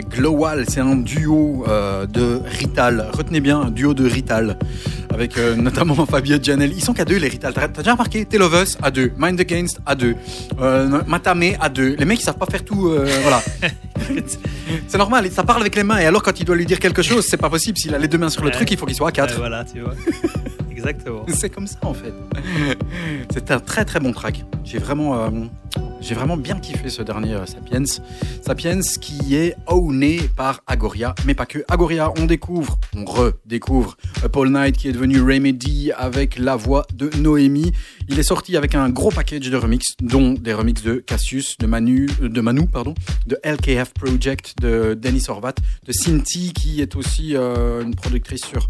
[0.10, 0.66] Glowal.
[0.68, 3.08] C'est un duo euh, de Rital.
[3.14, 4.58] Retenez bien, un duo de Rital.
[5.14, 6.76] Avec euh, notamment Fabio Gianelli.
[6.78, 7.54] Ils sont qu'à deux, les Rital.
[7.54, 8.26] T'as déjà remarqué?
[8.26, 9.12] Tale of Us à deux.
[9.18, 10.16] Mind Against à deux.
[10.60, 11.96] Euh, Matame à deux.
[11.98, 12.92] Les mecs, ils savent pas faire tout.
[13.24, 13.42] voilà.
[14.88, 15.30] c'est normal.
[15.32, 16.00] Ça parle avec les mains.
[16.00, 17.78] Et alors, quand il doit lui dire quelque chose, c'est pas possible.
[17.78, 18.54] S'il a les deux mains sur le Ouais.
[18.54, 19.34] truc, il faut qu'il soit à quatre.
[19.34, 19.94] Ouais, voilà, tu vois.
[20.72, 21.26] Exactement.
[21.28, 22.14] C'est comme ça en fait.
[23.34, 24.46] C'est un très très bon track.
[24.64, 25.30] J'ai vraiment,
[26.02, 27.84] j'ai vraiment bien kiffé ce dernier euh, Sapiens.
[28.42, 31.60] Sapiens qui est owné par Agoria, mais pas que.
[31.68, 36.86] Agoria, on découvre, on redécouvre euh, Paul Knight qui est devenu Remedy avec la voix
[36.94, 37.74] de Noémie.
[38.12, 41.68] Il est sorti avec un gros package de remix, dont des remixes de Cassius, de
[41.68, 42.96] Manu, euh, de Manu, pardon,
[43.28, 45.54] de LKF Project, de Denis Horvat,
[45.86, 48.66] de Cinti qui est aussi euh, une productrice sur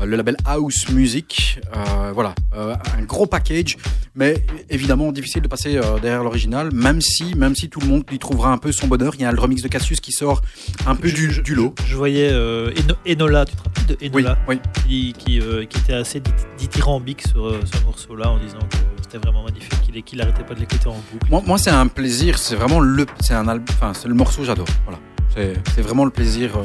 [0.00, 1.58] euh, le label House Music.
[1.76, 3.76] Euh, voilà, un gros package,
[4.14, 8.18] mais évidemment difficile de passer derrière l'original, même si, même si tout le monde y
[8.20, 9.14] trouvera un peu son bonheur.
[9.16, 10.40] Il y a le remix de Cassius qui sort
[10.86, 11.74] un peu du, du lot.
[11.88, 14.38] Je voyais Eno- Enola, tu te rappelles de Enola?
[14.48, 14.60] Oui.
[14.86, 19.42] qui, qui, qui était assez dit- dithyrambique sur ce morceau-là en disant que c'était vraiment
[19.42, 21.26] magnifique, qu'il qu'il arrêtait pas de l'écouter en boucle.
[21.30, 22.38] Moi, moi c'est un plaisir.
[22.38, 23.46] C'est vraiment le, c'est un.
[23.48, 24.66] Enfin, c'est le morceau j'adore.
[24.84, 24.98] Voilà,
[25.74, 26.50] c'est vraiment le plaisir.
[26.56, 26.62] euh,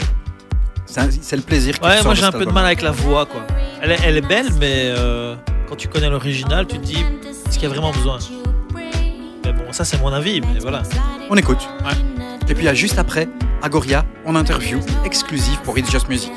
[1.22, 1.76] c'est le plaisir.
[1.84, 3.42] Ouais, moi j'ai un peu de mal avec la voix, quoi.
[3.82, 5.36] Elle est, elle est belle, mais euh,
[5.68, 7.06] quand tu connais l'original, tu te dis
[7.50, 8.18] ce qu'il y a vraiment besoin?
[8.74, 10.84] Mais bon, ça c'est mon avis, mais voilà.
[11.30, 11.68] On écoute.
[12.50, 13.30] Et puis, il a juste après,
[13.62, 16.32] Agoria en interview exclusive pour It's Just Music.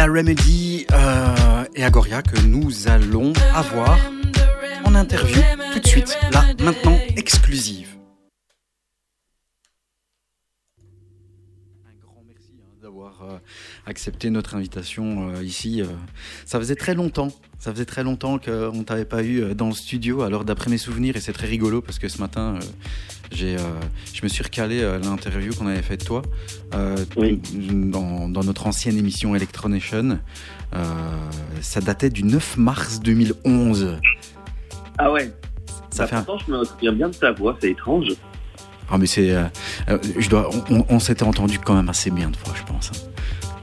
[0.00, 3.98] Agoria Remedy euh, et Agoria que nous allons avoir
[4.84, 5.42] en interview
[5.74, 7.99] tout de suite, là, maintenant, exclusive.
[13.20, 13.38] D'avoir euh,
[13.86, 15.82] accepté notre invitation euh, ici.
[15.82, 15.86] euh.
[16.44, 20.22] ça faisait très longtemps, ça faisait très longtemps qu'on t'avait pas eu dans le studio.
[20.22, 22.58] Alors d'après mes souvenirs, et c'est très rigolo parce que ce matin,
[23.32, 23.56] j'ai,
[24.12, 26.22] je me suis recalé à l'interview qu'on avait faite de toi
[27.16, 27.40] Oui.
[27.54, 30.18] dans, dans notre ancienne émission Electronation.
[31.60, 33.98] Ça datait du 9 mars 2011.
[34.98, 35.32] Ah ouais.
[35.90, 38.08] Ça fait un- pourtant, je me souviens bien de ta voix, c'est étrange.
[38.92, 39.44] Ah mais c'est, euh,
[40.18, 42.90] je dois, on, on- on s'était entendu quand même assez bien de fois, je pense.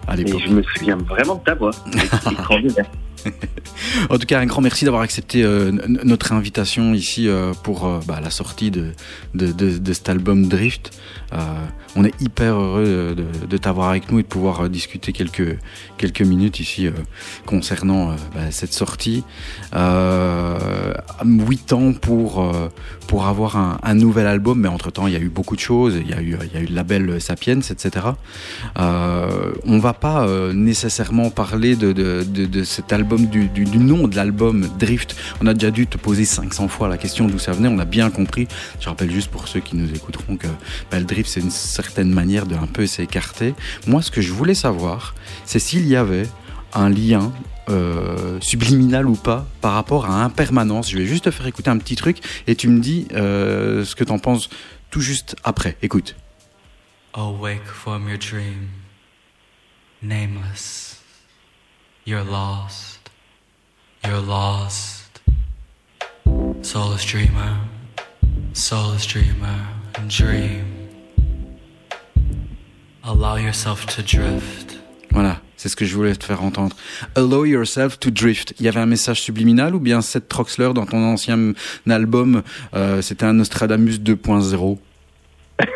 [0.08, 0.42] À l'époque.
[0.46, 1.72] je me souviens vraiment de ta voix.
[4.10, 5.72] En tout cas, un grand merci d'avoir accepté euh,
[6.04, 8.92] notre invitation ici euh, pour euh, bah, la sortie de,
[9.34, 10.98] de, de- de cet album Drift.
[11.34, 11.66] Euh,
[11.98, 15.58] on est hyper heureux de, t'avoir avec nous et de pouvoir euh, discuter quelques,
[15.98, 16.92] quelques minutes ici euh,
[17.46, 19.24] concernant bah, cette sortie.
[19.76, 20.94] Euh,
[21.26, 22.54] Huit ans pour,
[23.08, 25.96] pour avoir un, nouvel album, mais entre-temps, il y a eu beaucoup de choses.
[26.00, 28.08] Il y a eu, il y a eu le label Sapiens, etc.
[28.78, 34.68] Euh, on va pas nécessairement parler de, de, de, cet album, du nom de l'album
[34.78, 35.16] Drift.
[35.42, 37.70] On a déjà dû te poser 500 fois la question d'où ça venait.
[37.70, 38.48] On a bien compris.
[38.80, 40.48] Je rappelle juste pour ceux qui nous écouteront que
[40.92, 43.56] bah, le drift, c'est une certaine manière de un peu s'écarter.
[43.88, 45.16] Moi, ce que je voulais savoir,
[45.46, 46.28] c'est s'il y avait
[46.74, 47.32] un lien
[47.70, 50.92] euh, subliminal ou pas par rapport à impermanence.
[50.92, 53.96] Je vais juste te faire écouter un petit truc et tu me dis euh, ce
[53.96, 54.50] que t'en penses
[54.90, 55.78] tout juste après.
[55.82, 56.16] Écoute.
[57.14, 58.70] Awake from your dream,
[60.02, 61.02] nameless.
[62.06, 63.12] You're lost,
[64.06, 65.22] you're lost.
[66.62, 67.58] Soulless dreamer,
[68.54, 69.60] soulless dreamer,
[70.08, 70.77] dream.
[73.10, 74.82] Allow yourself to drift.
[75.12, 76.76] Voilà, c'est ce que je voulais te faire entendre.
[77.16, 78.54] Allow yourself to drift.
[78.60, 81.54] Il y avait un message subliminal ou bien Seth Troxler dans ton ancien
[81.90, 82.44] album,
[82.74, 84.78] euh, c'était un Nostradamus 2.0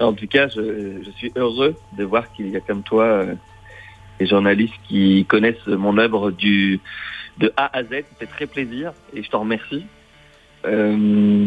[0.00, 3.34] En tout cas, je, je suis heureux de voir qu'il y a comme toi euh,
[4.18, 6.80] des journalistes qui connaissent mon œuvre du
[7.38, 7.90] de A à Z.
[7.90, 9.86] Ça fait très plaisir et je t'en remercie.
[10.64, 11.46] Euh,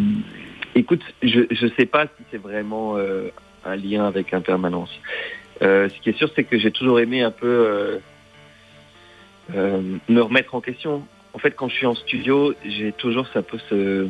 [0.76, 3.32] écoute, je je sais pas si c'est vraiment euh,
[3.66, 4.90] un lien avec impermanence.
[5.62, 7.98] Euh, ce qui est sûr, c'est que j'ai toujours aimé un peu euh,
[9.56, 11.04] euh, me remettre en question.
[11.34, 14.08] En fait, quand je suis en studio, j'ai toujours ça peu ce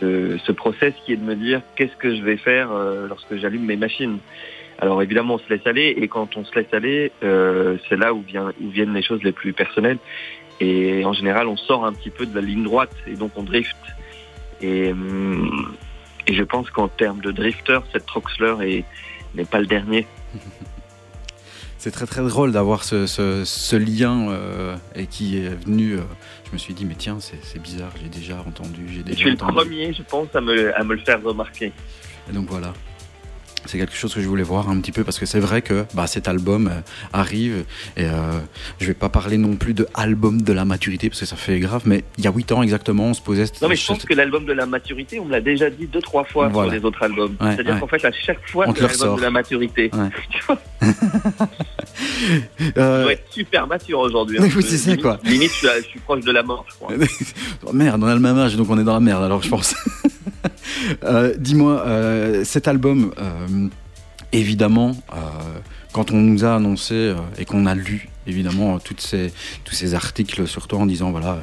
[0.00, 3.36] ce, ce process qui est de me dire qu'est-ce que je vais faire euh, lorsque
[3.36, 4.18] j'allume mes machines.
[4.78, 8.22] Alors évidemment, on se laisse aller et quand on se laisse aller, c'est là où
[8.60, 9.98] viennent les choses les plus personnelles.
[10.60, 13.42] Et en général, on sort un petit peu de la ligne droite et donc on
[13.42, 13.76] drift.
[14.60, 15.74] Et, hum,
[16.28, 18.84] et je pense qu'en termes de drifter, cette Troxler est-
[19.34, 20.06] n'est pas le dernier.
[21.80, 25.92] C'est très très drôle d'avoir ce, ce, ce lien euh, et qui est venu.
[25.94, 26.00] euh,
[26.48, 29.34] je me suis dit, mais tiens, c'est bizarre, j'ai déjà entendu, j'ai déjà suis le
[29.34, 29.52] entendu.
[29.54, 31.72] premier, je pense, à me, à me le faire remarquer.
[32.28, 32.72] Et donc voilà.
[33.66, 35.84] C'est quelque chose que je voulais voir un petit peu parce que c'est vrai que
[35.94, 36.80] bah, cet album euh,
[37.12, 37.64] arrive
[37.96, 38.38] et euh,
[38.80, 41.58] je vais pas parler non plus de album de la maturité parce que ça fait
[41.58, 43.46] grave, mais il y a 8 ans exactement, on se posait.
[43.46, 45.86] cette- Non mais je pense que l'album de la maturité, on me l'a déjà dit
[45.86, 46.70] deux trois fois Voilà.
[46.70, 47.36] sur les autres albums.
[47.40, 47.80] Ouais, C'est-à-dire ouais.
[47.80, 49.90] qu'en fait à chaque fois c'est l'album de la maturité.
[49.94, 50.56] Ouais.
[52.76, 54.38] Euh, je dois être super mature aujourd'hui.
[54.40, 54.48] hein.
[54.56, 55.18] Oui, c'est ça, Limite- quoi.
[55.24, 56.92] Limite, je suis, je suis proche de la mort, je crois.
[57.72, 59.74] Merde, on a le même âge, donc on est dans la merde, alors je pense.
[61.04, 63.68] Euh, Dis-moi, euh, cet album, euh,
[64.32, 64.96] évidemment,
[65.92, 69.32] quand on nous a annoncé et qu'on a lu, évidemment, toutes ces,
[69.64, 71.38] tous ces articles sur toi en disant, voilà,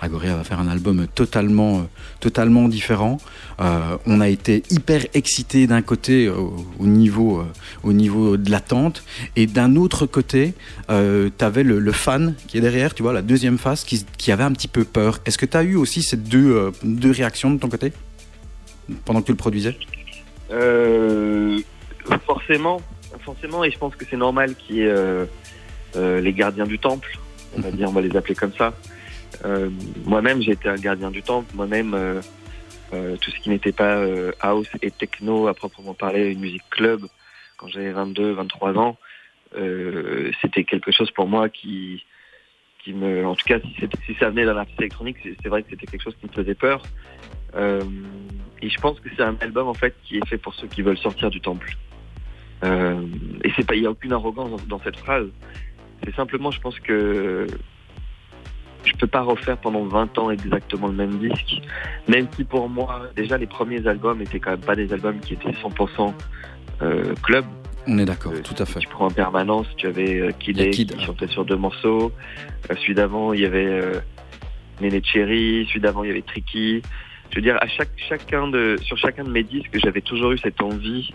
[0.00, 1.86] Agoria va faire un album totalement,
[2.20, 3.18] totalement différent,
[3.58, 7.42] on a été hyper excités d'un côté au, au niveau,
[7.82, 9.02] au niveau de l'attente,
[9.34, 10.54] et d'un autre côté,
[10.90, 14.44] euh, tu avais le, fan qui est derrière, tu vois, la deuxième face, qui, avait
[14.44, 15.20] un petit peu peur.
[15.26, 17.92] Est-ce que tu as eu aussi ces deux, deux réactions de ton côté?
[19.04, 19.76] Pendant que tu le produisais
[20.50, 21.60] Euh,
[22.24, 22.80] forcément,
[23.20, 25.26] forcément, et je pense que c'est normal qu'il y ait euh,
[25.96, 27.18] euh, les gardiens du temple,
[27.56, 28.74] on va dire, on va les appeler comme ça.
[30.04, 31.54] Moi-même, j'ai été un gardien du temple.
[31.54, 31.96] Moi-même,
[32.90, 34.02] tout ce qui n'était pas
[34.40, 37.02] house et techno à proprement parler, une musique club,
[37.56, 38.96] quand j'avais 22, 23 ans,
[40.42, 42.04] c'était quelque chose pour moi qui,
[42.82, 43.58] qui me, en tout cas,
[44.06, 46.54] si, ça venait d'un artiste électronique, c'est vrai que c'était quelque chose qui me faisait
[46.54, 46.82] peur.
[47.58, 47.82] Euh,
[48.62, 50.82] et je pense que c'est un album en fait qui est fait pour ceux qui
[50.82, 51.76] veulent sortir du temple.
[52.64, 53.00] Euh,
[53.44, 55.28] et c'est pas, il y a aucune arrogance dans, dans cette phrase.
[56.04, 57.46] C'est simplement, je pense que
[58.84, 61.60] je peux pas refaire pendant 20 ans exactement le même disque.
[62.08, 65.34] Même si pour moi, déjà les premiers albums étaient quand même pas des albums qui
[65.34, 66.12] étaient 100%
[66.82, 67.44] euh, club.
[67.86, 68.80] On est d'accord, Euh, tout à fait.
[68.80, 72.12] Tu prends en permanence, tu avais euh, Kid qui chantait sur deux morceaux.
[72.70, 73.80] Celui d'avant, il y avait
[74.80, 75.66] Néné Cherry.
[75.68, 76.82] Celui d'avant, il y avait Tricky.
[77.30, 80.38] Je veux dire, à chaque, chacun de, sur chacun de mes disques, j'avais toujours eu
[80.38, 81.12] cette envie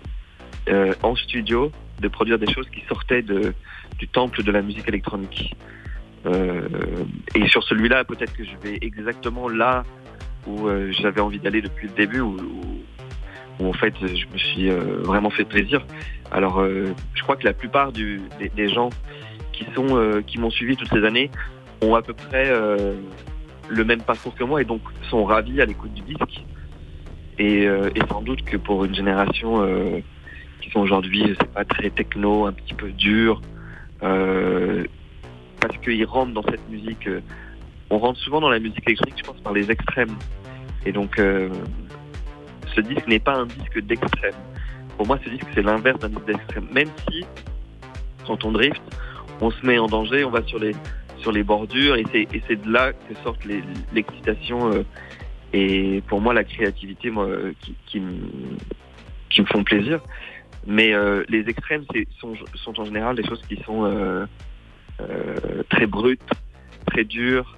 [0.69, 3.53] euh, en studio de produire des choses qui sortaient de,
[3.97, 5.55] du temple de la musique électronique.
[6.25, 6.67] Euh,
[7.35, 9.83] et sur celui-là, peut-être que je vais exactement là
[10.47, 12.81] où euh, j'avais envie d'aller depuis le début, où, où-
[13.59, 15.85] où, en fait je me suis euh, vraiment fait plaisir.
[16.31, 18.89] Alors, euh, je crois que la plupart du, des, des gens
[19.51, 21.29] qui sont euh, qui m'ont suivi toutes ces années
[21.81, 22.49] ont à peu près
[23.69, 26.43] le même parcours que moi et donc sont ravis à l'écoute du disque.
[27.39, 29.99] Et, euh, et sans doute que pour une génération euh,
[30.61, 33.41] qui sont aujourd'hui, je sais pas, très techno, un petit peu dur,
[34.03, 34.83] euh,
[35.59, 37.07] parce qu'ils rentrent dans cette musique.
[37.07, 37.21] euh,
[37.89, 40.15] on rentre souvent dans la musique électronique, je pense, par les extrêmes.
[40.85, 41.49] Et donc, euh,
[42.75, 44.33] ce disque n'est pas un disque d'extrême.
[44.97, 46.67] Pour moi, ce disque, c'est l'inverse d'un disque d'extrême.
[46.71, 47.25] Même si,
[48.25, 48.81] quand on drift,
[49.41, 50.75] on se met en danger, on va sur les,
[51.23, 53.63] sur les bordures, et c'est, de là que sortent les,
[53.93, 54.83] l'excitation euh,
[55.53, 58.13] et pour moi la créativité moi, euh, qui, qui, me,
[59.29, 60.01] qui me font plaisir.
[60.67, 61.85] Mais euh, les extrêmes
[62.19, 64.25] sont, sont en général des choses qui sont euh,
[65.69, 66.29] très brutes,
[66.87, 67.57] très dures,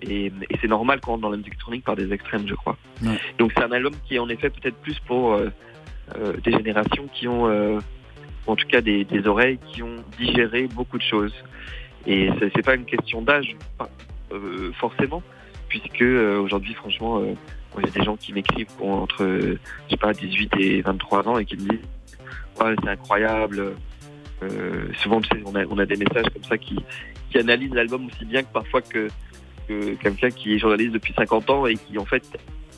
[0.00, 2.76] et, et c'est normal qu'on rentre dans la musique électronique par des extrêmes, je crois.
[3.02, 3.18] Ouais.
[3.38, 5.38] Donc c'est un album qui est en effet peut-être plus pour
[6.44, 7.46] des générations qui ont,
[8.46, 11.34] en tout cas des, des oreilles qui ont digéré beaucoup de choses.
[12.06, 13.56] Et c'est, pas une question d'âge,
[14.32, 15.22] euh, forcément,
[15.68, 17.34] puisque euh, aujourd'hui, franchement, euh,
[17.74, 20.82] moi, j'ai des gens qui m'écrivent qui ont entre, euh, je sais pas, 18 et
[20.82, 21.80] 23 ans et qui me disent,
[22.60, 23.74] ouais, c'est incroyable.
[24.42, 26.76] Euh, souvent, tu sais, on a, on a des messages comme ça qui,
[27.30, 29.08] qui analysent l'album aussi bien que parfois que,
[29.68, 32.24] que quelqu'un qui est journaliste depuis 50 ans et qui, en fait,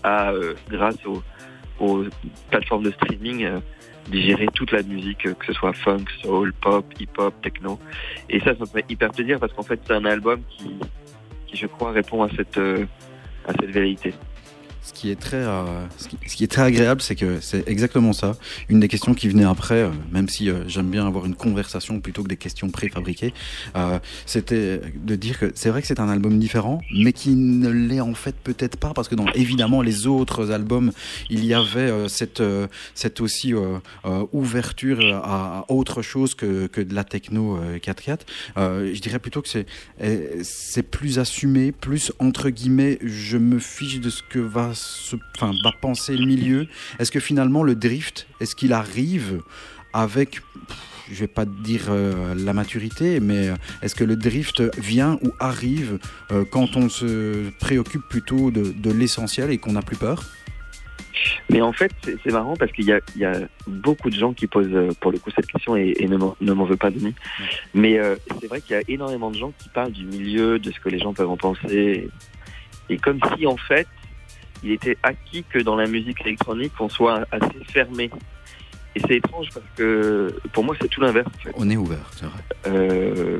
[0.03, 1.23] a, euh, grâce aux,
[1.81, 2.05] aux
[2.51, 3.61] plateformes de streaming, euh,
[4.09, 7.79] digéré toute la musique, euh, que ce soit funk, soul, pop, hip-hop, techno.
[8.29, 10.71] Et ça, ça me fait hyper plaisir parce qu'en fait, c'est un album qui,
[11.47, 12.85] qui, je crois, répond à cette, euh,
[13.47, 14.15] à cette vérité.
[14.85, 18.37] Ce qui est très, euh, ce, qui, est très agréable, c'est que c'est exactement ça.
[18.69, 22.01] Une des questions qui venait après, euh, même si euh, j'aime bien avoir une conversation
[22.01, 23.33] plutôt que des questions préfabriquées,
[24.27, 28.01] c'était de dire que c'est vrai que c'est un album différent, mais qui ne l'est
[28.01, 30.93] en fait peut-être pas parce que dans évidemment les autres albums,
[31.31, 32.43] il y avait cette,
[32.95, 33.55] cette aussi
[34.33, 38.21] ouverture à, autre chose que, que de la techno euh, 4-4.
[38.57, 39.67] Euh, je dirais plutôt que c'est
[40.03, 45.17] euh, c'est plus assumé, plus entre guillemets, je me fiche de ce que va se,
[45.37, 46.67] enfin, va penser le milieu.
[46.99, 49.41] Est-ce que finalement le drift, est-ce qu'il arrive
[49.93, 50.41] avec,
[51.11, 55.33] je vais pas dire euh, la maturité, mais euh, est-ce que le drift vient ou
[55.39, 55.99] arrive
[56.33, 60.25] euh, quand on se préoccupe plutôt de, de l'essentiel et qu'on n'a plus peur?
[61.49, 64.35] Mais en fait, c'est marrant parce qu'il y a, il y a beaucoup de gens
[64.35, 66.91] qui posent pour le coup cette question et, et ne m'en ne m'en veut pas
[66.91, 67.15] Denis.
[67.73, 70.71] Mais euh, c'est vrai qu'il y a énormément de gens qui parlent du milieu, de
[70.73, 72.11] ce que les gens peuvent en penser.
[72.91, 73.87] Et comme si en fait,
[74.65, 78.11] il était acquis que dans la musique électronique, on soit assez fermé.
[78.97, 81.29] Et c'est étrange parce que pour moi, c'est tout l'inverse.
[81.37, 81.53] En fait.
[81.57, 82.43] On est ouvert, c'est vrai.
[82.67, 83.39] Euh,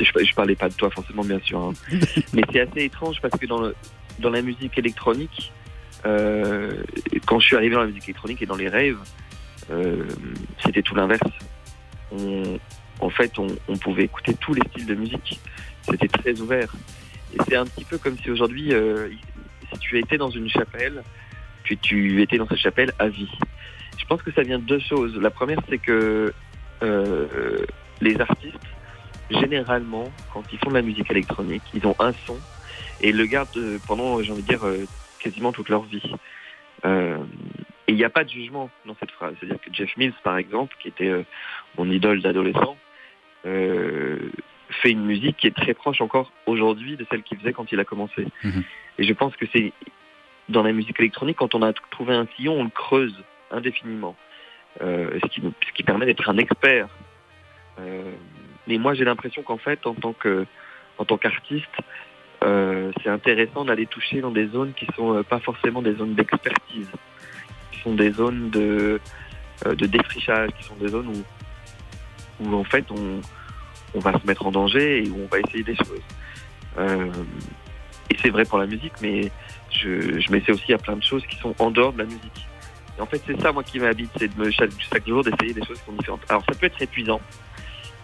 [0.00, 1.72] je, je parlais pas de toi forcément bien sûr, hein.
[2.32, 3.74] mais c'est assez étrange parce que dans, le,
[4.20, 5.52] dans la musique électronique,
[6.04, 6.82] euh,
[7.26, 8.98] quand je suis arrivé dans la musique électronique et dans les rêves,
[9.70, 10.06] euh,
[10.64, 11.22] c'était tout l'inverse.
[13.00, 15.40] En fait, on, on pouvait écouter tous les styles de musique.
[15.88, 16.72] C'était très ouvert.
[17.34, 19.08] Et c'est un petit peu comme si aujourd'hui, euh,
[19.72, 21.02] si tu étais dans une chapelle,
[21.64, 23.30] puis tu étais dans cette chapelle à vie.
[23.98, 25.16] Je pense que ça vient de deux choses.
[25.16, 26.32] La première, c'est que
[26.82, 27.66] euh,
[28.00, 28.58] les artistes,
[29.30, 32.38] généralement, quand ils font de la musique électronique, ils ont un son
[33.00, 34.86] et le gardent euh, pendant, j'ai envie de dire, euh,
[35.18, 36.12] quasiment toute leur vie.
[36.84, 37.18] Euh,
[37.86, 39.34] et il n'y a pas de jugement dans cette phrase.
[39.38, 41.24] C'est-à-dire que Jeff Mills, par exemple, qui était euh,
[41.76, 42.76] mon idole d'adolescent,
[43.46, 44.18] euh,
[44.70, 47.80] fait une musique qui est très proche encore aujourd'hui de celle qu'il faisait quand il
[47.80, 48.26] a commencé.
[48.44, 48.64] Mhm.
[48.98, 49.72] Et je pense que c'est
[50.48, 53.16] dans la musique électronique, quand on a trouvé un sillon, on le creuse
[53.50, 54.16] indéfiniment.
[54.80, 56.88] Euh, ce, qui, ce qui permet d'être un expert.
[57.78, 58.12] Euh,
[58.66, 60.46] mais moi, j'ai l'impression qu'en fait, en tant que
[60.98, 61.68] en tant qu'artiste,
[62.44, 66.14] euh, c'est intéressant d'aller toucher dans des zones qui sont euh, pas forcément des zones
[66.14, 66.88] d'expertise,
[67.70, 69.00] qui sont des zones de
[69.66, 73.20] euh, de défrichage, qui sont des zones où où en fait on
[73.94, 76.02] on va se mettre en danger et où on va essayer des choses.
[78.12, 79.30] Et c'est vrai pour la musique, mais
[79.70, 82.46] je, je m'essaie aussi à plein de choses qui sont en dehors de la musique.
[82.98, 85.54] Et en fait, c'est ça, moi, qui m'habite, c'est de me, chaque, chaque jour d'essayer
[85.54, 86.20] des choses qui sont différentes.
[86.28, 87.20] Alors, ça peut être épuisant,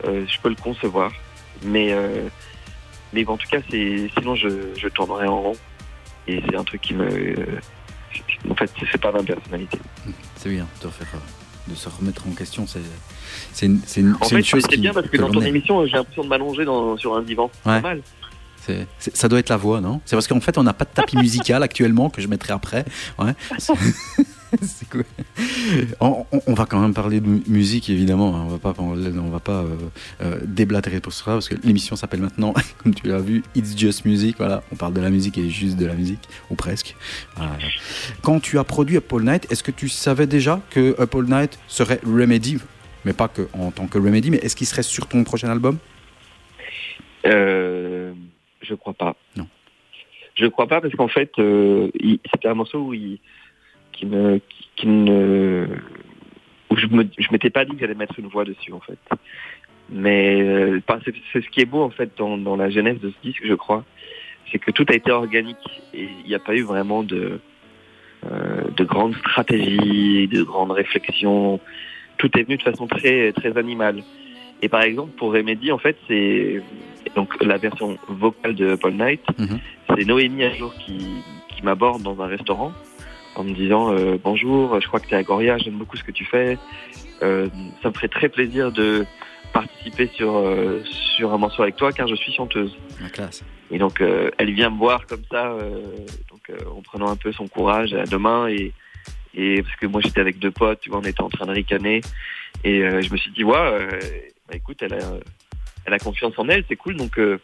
[0.06, 1.12] euh, je peux le concevoir,
[1.62, 2.28] mais, euh,
[3.12, 4.48] mais en tout cas, c'est, sinon, je,
[4.78, 5.56] je tournerai en rond.
[6.26, 7.05] Et c'est un truc qui me.
[7.06, 7.60] euh,
[8.51, 9.78] en fait, c'est pas ma personnalité.
[10.36, 11.09] C'est bien de, refaire,
[11.68, 12.66] de se remettre en question.
[12.66, 12.80] C'est
[13.52, 14.80] c'est une, c'est une, En c'est fait, une chose c'est qui.
[14.80, 17.51] bien parce que que dans ton émission, j'ai l'impression de m'allonger dans- sur un divan.
[17.62, 17.80] C'est Ouais.
[17.80, 18.02] pas mal.
[18.69, 20.01] C'est- c'est- ça doit être la voix, non?
[20.05, 22.85] C'est parce qu'en fait, on n'a pas de tapis musical actuellement que je mettrai après.
[23.19, 23.32] Ouais.
[23.59, 23.73] C'est
[24.62, 25.05] c'est cool.
[26.01, 28.35] On, on- on va quand même parler de mu- musique, évidemment.
[28.36, 28.45] hein.
[28.47, 29.77] On va pas, on va pas euh,
[30.23, 34.05] euh, déblatérer pour ça parce que l'émission s'appelle maintenant, comme tu l'as vu, It's Just
[34.05, 34.36] Music.
[34.39, 36.95] Voilà, on parle de la musique et juste de la musique, ou presque.
[37.36, 37.53] Voilà.
[38.23, 41.24] Quand tu as produit Up All Night, est-ce que tu savais déjà que Up All
[41.24, 42.59] Night serait Remedy?
[43.05, 45.78] Mais pas que en tant que Remedy, mais est-ce qu'il serait sur ton prochain album?
[47.27, 48.12] Euh,
[48.62, 49.16] je crois pas.
[49.36, 49.47] Non.
[50.35, 51.90] Je crois pas parce qu'en fait, euh,
[52.32, 53.18] c'était un morceau où il,
[53.93, 55.66] qui me, qui, qui ne,
[56.70, 58.98] où je me, je m'étais pas dit que j'allais mettre une voix dessus en fait.
[59.90, 60.80] Mais euh,
[61.32, 63.55] c'est ce qui est beau en fait dans, dans la genèse de ce disque, je
[63.55, 63.85] crois,
[64.51, 65.56] c'est que tout a été organique
[65.94, 67.40] et il n'y a pas eu vraiment de,
[68.30, 71.60] euh, de grandes stratégies, de grandes réflexions.
[72.18, 74.02] Tout est venu de façon très très animale.
[74.62, 76.62] Et par exemple, pour Remedy, en fait, c'est
[77.14, 79.22] donc la version vocale de Paul Knight.
[79.39, 79.59] Mhm.
[79.89, 81.06] C'est Noémie un jour qui,
[81.48, 82.72] qui m'aborde dans un restaurant
[83.39, 86.05] en me disant euh, bonjour, je crois que tu es à Goria, j'aime beaucoup ce
[86.05, 86.59] que tu fais.
[87.22, 87.48] Euh,
[87.82, 89.06] ça me ferait très plaisir de
[89.52, 92.76] participer sur euh, sur un morceau avec toi car je suis chanteuse.
[93.01, 93.44] La classe.
[93.70, 95.80] Et donc euh, elle vient me voir comme ça, euh,
[96.30, 98.72] donc euh, en prenant un peu son courage à deux mains et
[99.35, 101.52] et parce que moi j'étais avec deux potes, tu vois, on était en train de
[101.52, 102.01] ricaner
[102.64, 104.01] et euh, je me suis dit ouais, euh,
[104.49, 104.99] bah, écoute, elle a
[105.89, 107.39] elle a confiance en elle, c'est cool donc euh,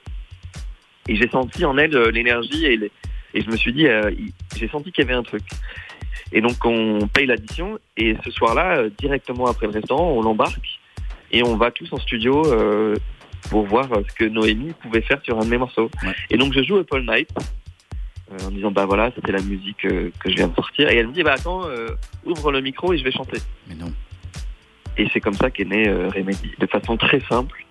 [1.09, 2.91] et j'ai senti en elle euh, l'énergie et
[3.35, 4.11] je me suis dit euh,
[4.57, 5.43] j'ai senti qu'il y avait un truc.
[6.33, 10.81] Et donc on paye l'addition et ce soir-là, directement après le restaurant, on l'embarque
[11.31, 12.43] et on va tous en studio
[13.51, 15.91] pour voir ce que Noémie pouvait faire sur un de mes morceaux.
[16.03, 16.13] Ouais.
[16.31, 17.29] Et donc je joue Paul Knight
[18.45, 21.13] en disant bah voilà c'était la musique que je viens de sortir et elle me
[21.13, 21.89] dit bah attends euh,
[22.25, 23.39] ouvre le micro et je vais chanter.
[23.69, 23.93] Mais non.
[24.97, 27.65] Et c'est comme ça qu'est né euh, Remedy de façon très simple.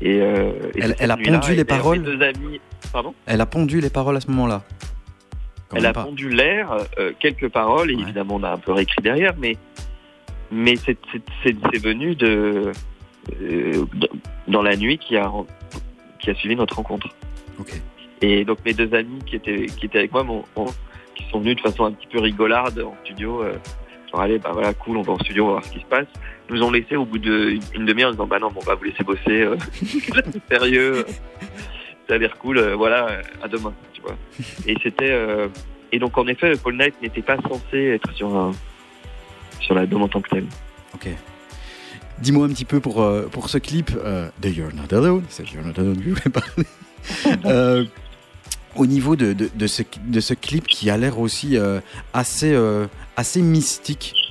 [0.00, 2.60] Et, euh, et Elle- a pondu les paroles Mes deux amis,
[2.92, 3.14] pardon?
[3.26, 4.62] Elle a pondu les paroles à ce moment-là.
[5.74, 6.04] Elle a pas.
[6.04, 8.02] pondu l'air, euh, quelques paroles, et Ouais.
[8.02, 9.56] évidemment on a un peu réécrit derrière, mais
[10.50, 10.96] mais c'est
[11.82, 12.72] venu de
[13.42, 13.84] euh,
[14.46, 15.30] dans la nuit qui a
[16.20, 17.08] qui a suivi notre rencontre.
[18.22, 20.24] Et donc mes deux amis qui étaient qui étaient avec moi,
[21.14, 23.42] qui sont venus de façon un petit peu rigolarde en studio,
[24.10, 25.86] genre allez bah voilà cool, on va en studio, on va voir ce qui se
[25.86, 26.06] passe.
[26.50, 28.74] Nous ont laissé au bout d'une une demi-heure en disant bah non, bon, on va
[28.74, 31.04] vous laisser bosser, euh, c'est sérieux,
[32.08, 34.16] ça a l'air cool, euh, voilà, euh, à demain, tu vois.
[34.66, 35.48] Et c'était euh,
[35.92, 38.52] et donc en effet, Paul Knight n'était pas censé être sur un
[39.60, 40.46] sur l'album en tant que tel.
[40.94, 41.08] Ok.
[42.20, 45.48] Dis-moi un petit peu pour, euh, pour ce clip euh, de You're Not Alone, c'est
[45.52, 46.64] You're Not Alone que je voulais parler.
[47.46, 47.84] Euh,
[48.76, 51.80] au niveau de, de, de ce, de ce clip qui a l'air aussi euh,
[52.12, 54.27] assez, euh, assez mystique.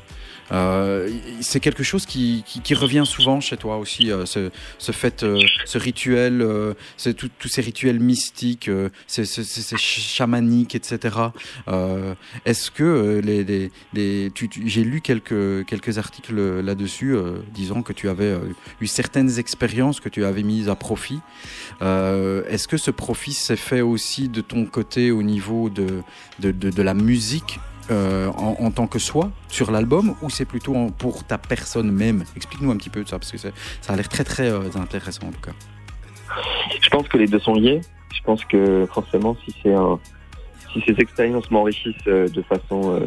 [0.51, 1.09] Euh,
[1.41, 2.43] c'est quelque chose qui,
[2.73, 6.45] revient souvent chez toi aussi, euh, ce, fait, euh, ce rituel,
[7.15, 8.69] tous ces rituels mystiques,
[9.07, 9.25] ces,
[9.77, 11.15] chamaniques, etc.
[12.45, 13.21] Est-ce que
[13.95, 17.15] j'ai lu quelques, articles là-dessus
[17.53, 18.35] disant que tu avais
[18.81, 21.19] eu certaines expériences que tu avais mises à profit.
[21.81, 27.59] Est-ce que ce profit s'est fait aussi de ton côté au niveau de la musique
[27.89, 32.23] euh, en, tant que soi sur l'album ou c'est plutôt pour ta personne même?
[32.35, 33.49] Explique-nous un petit peu de ça parce que ça
[33.87, 35.53] a l'air très très euh, intéressant en tout cas.
[36.81, 37.79] Je pense que les deux sont liés.
[38.13, 43.01] Je pense que forcément, si ces expériences m'enrichissent euh, de façon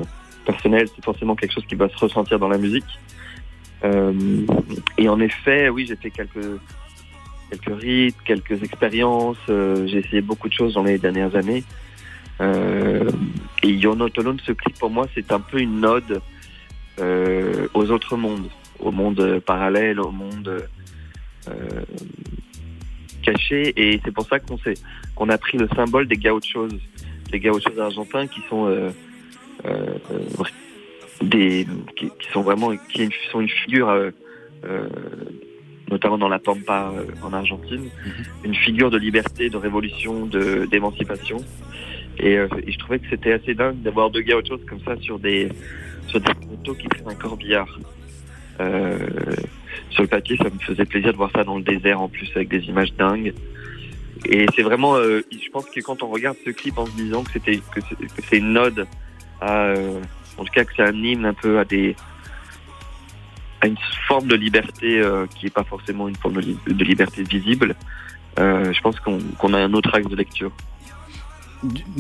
[0.47, 2.99] personnelle, c'est forcément quelque chose qui va se ressentir dans la musique.
[4.99, 6.59] Et en effet, oui, j'ai fait quelques
[7.51, 9.39] quelques rites, quelques expériences.
[9.49, 11.65] j'ai essayé beaucoup de choses dans les dernières années.
[12.41, 13.11] Euh,
[13.63, 16.21] et Not Alone, ce clip pour moi, c'est un peu une ode
[16.99, 18.49] euh, aux autres mondes,
[18.79, 20.67] au monde parallèle, au monde
[21.49, 21.85] euh,
[23.23, 23.73] caché.
[23.77, 24.59] Et c'est pour ça qu'on
[25.15, 26.69] qu'on a pris le symbole des gauchos
[27.31, 28.91] des gauchos argentins qui sont euh,
[29.67, 30.45] euh, euh,
[31.23, 34.11] des qui, qui sont vraiment qui sont une figure euh,
[34.65, 34.89] euh,
[35.91, 37.89] notamment dans la pampa euh, en Argentine.
[38.45, 41.39] Une figure de liberté de révolution de d'émancipation
[42.21, 45.19] et, euh, et je trouvais que c'était assez dingue d'avoir deux gauchos comme ça sur
[45.19, 45.49] des
[46.09, 47.79] sur des photos qui prennent un corbillard
[48.61, 48.99] euh,
[49.91, 52.29] sur le papier, ça me faisait plaisir de voir ça dans le désert en plus
[52.35, 53.33] avec des images dingues.
[54.27, 57.23] Et c'est vraiment, euh, je pense que quand on regarde ce clip en se disant
[57.25, 57.81] que c'était que
[58.29, 58.87] c'est une ode
[59.43, 61.97] En tout cas, que c'est un hymne un peu à des
[63.63, 63.77] à une
[64.09, 65.03] forme de liberté
[65.35, 67.75] qui n'est pas forcément une forme de, li- de liberté visible.
[68.39, 70.53] Je pense qu'on a un autre axe de lecture.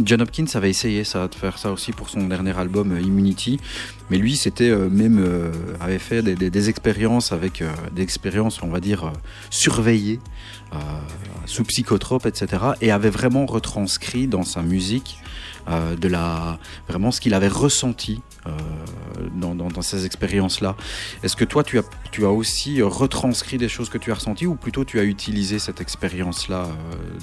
[0.03, 3.61] John Hopkins avait essayé ça, de faire ça aussi pour son dernier album euh, Immunity,
[4.11, 5.51] mais lui c'était euh, même euh,
[5.81, 9.13] avait fait des, expériences avec euh, des expériences on va dire
[9.49, 10.21] surveillées
[11.47, 15.19] sous psychotrope etc et avait vraiment retranscrit dans sa musique
[15.69, 16.59] euh, de la
[16.89, 18.51] vraiment ce qu'il avait ressenti euh,
[19.35, 20.77] dans, ces expériences là.
[21.23, 24.15] Est-ce que toi tu as tu as aussi euh, retranscrit des choses que tu as
[24.15, 26.67] ressenties ou plutôt tu as utilisé cette expérience là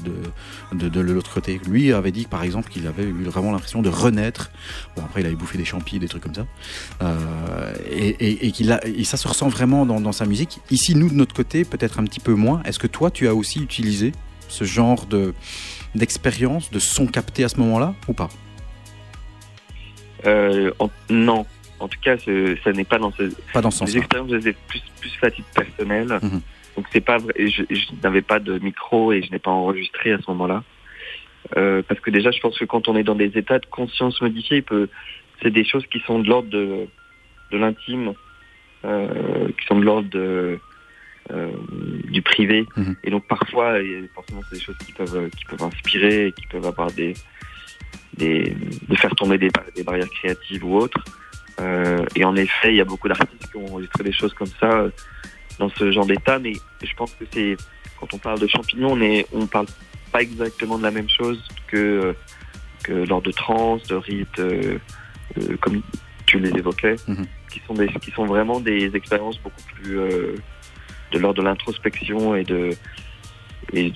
[0.05, 1.59] de de, l'autre côté?
[1.68, 4.51] Lui avait dit par exemple qu'il avait eu vraiment l'impression de renaître.
[4.95, 6.45] Bon après il avait bouffé des champis, des trucs comme ça.
[7.01, 8.53] Euh, et et,
[8.85, 10.59] et ça se ressent vraiment dans sa musique.
[10.69, 12.61] Ici nous de notre côté peut-être un petit peu moins.
[12.64, 14.11] Est-ce que toi tu as aussi utilisé
[14.49, 15.34] ce genre de
[15.98, 18.30] d'expérience, de son capté à ce moment-là ou pas?
[20.26, 21.45] Euh, en- non,
[21.80, 23.24] en tout cas, ce- ça n'est pas dans ce.
[23.53, 23.99] Pas dans ce Les sens-là.
[23.99, 26.07] expériences, je les ai plus plus à titre personnel.
[26.22, 26.41] Mhm.
[26.76, 27.34] Donc c'est pas vrai.
[27.38, 30.64] Je, je n'avais pas de micro et je n'ai pas enregistré à ce moment-là.
[31.56, 34.19] Euh, parce que déjà, je pense que quand on est dans des états de conscience
[34.64, 34.90] peut-
[35.41, 36.88] c'est des choses qui sont de l'ordre de,
[37.52, 38.14] de l'intime,
[38.86, 40.60] euh, qui sont de l'ordre de,
[41.32, 41.52] euh,
[42.06, 42.66] du privé.
[42.76, 42.95] Mhm.
[43.04, 43.76] Et donc parfois,
[44.16, 47.14] forcément, c'est des choses qui peuvent, qui peuvent inspirer, qui peuvent avoir des,
[48.16, 48.56] des,
[48.88, 51.04] de faire tomber des, des barrières créatives ou autres.
[51.60, 54.52] Euh, et en effet, il y a beaucoup d'artistes qui ont enregistré des choses comme
[54.60, 54.90] ça euh,
[55.60, 57.58] dans ce genre d'état, mais je pense que c'est
[57.99, 59.66] quand on parle de champignons, on est, on parle
[60.12, 62.14] pas exactement de la même chose que euh,
[62.84, 64.78] que lors de trans, de rites, euh,
[65.38, 65.82] euh, comme
[66.28, 67.26] tu les évoquais, Mhm.
[67.52, 70.36] qui sont des, qui sont vraiment des expériences beaucoup plus euh,
[71.11, 72.75] de l'ordre de l'introspection et de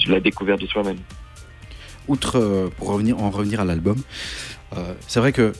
[0.07, 0.97] la découverte de soi-même.
[2.07, 3.97] outre, euh, pour revenir, en revenir à l'album,
[4.75, 5.53] euh, c'est vrai que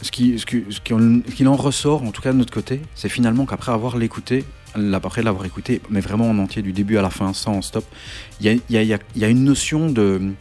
[0.00, 2.38] ce qui, ce, qui, ce qui en, ce qu'il en ressort, en tout cas de
[2.38, 4.44] notre côté, c'est finalement qu'après avoir l'écouté,
[4.92, 7.84] après l'avoir écouté, mais vraiment en entier, du début à la fin, sans stop,
[8.40, 10.32] il y y, a, une notion de,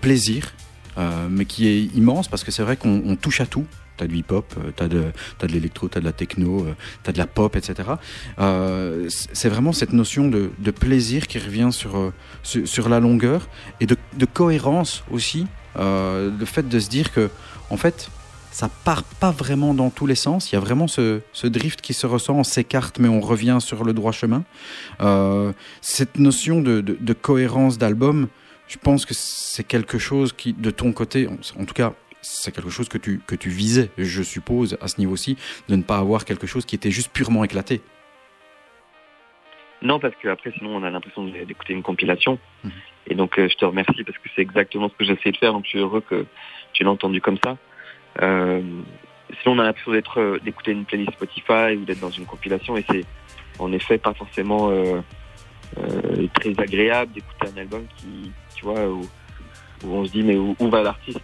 [0.00, 0.54] plaisir,
[0.98, 3.66] euh, mais qui est immense parce que c'est vrai qu'on on touche à tout.
[3.96, 5.04] T'as du hip-hop, euh, t'as de,
[5.38, 7.90] t'as de l'électro, t'as de la techno, euh, t'as de la pop, etc.
[8.38, 12.12] Euh, c'est vraiment cette notion de, de plaisir qui revient sur, euh,
[12.42, 13.48] sur, la longueur
[13.80, 15.46] et de, de cohérence aussi.
[15.76, 17.30] Euh, le fait de se dire que,
[17.70, 18.10] en fait,
[18.54, 20.52] ça part pas vraiment dans tous les sens.
[20.52, 23.58] Il y a vraiment ce, ce drift qui se ressent, on s'écarte, mais on revient
[23.60, 24.44] sur le droit chemin.
[25.00, 28.28] Euh, cette notion de, de, cohérence d'album,
[28.68, 31.94] je pense que c'est quelque chose qui, de ton côté, en tout cas,
[32.24, 35.36] c'est quelque chose que tu, que tu visais, je suppose, à ce niveau-ci,
[35.68, 37.82] de ne pas avoir quelque chose qui était juste purement éclaté.
[39.82, 42.38] Non, parce que après, sinon, on a l'impression d'écouter une compilation.
[42.64, 42.72] Mhm.
[43.08, 45.52] Et donc, euh, je te remercie parce que c'est exactement ce que j'essaie de faire.
[45.52, 46.24] Donc, je suis heureux que
[46.72, 47.58] tu l'aies entendu comme ça.
[48.22, 48.62] Euh,
[49.42, 52.78] sinon, on a l'impression d'être, euh, d'écouter une playlist Spotify ou d'être dans une compilation.
[52.78, 53.04] Et c'est,
[53.58, 55.02] en effet, pas forcément euh,
[56.32, 59.02] très agréable d'écouter un album qui, tu vois, où,
[59.84, 61.20] où on se dit, mais où, où va l'artiste?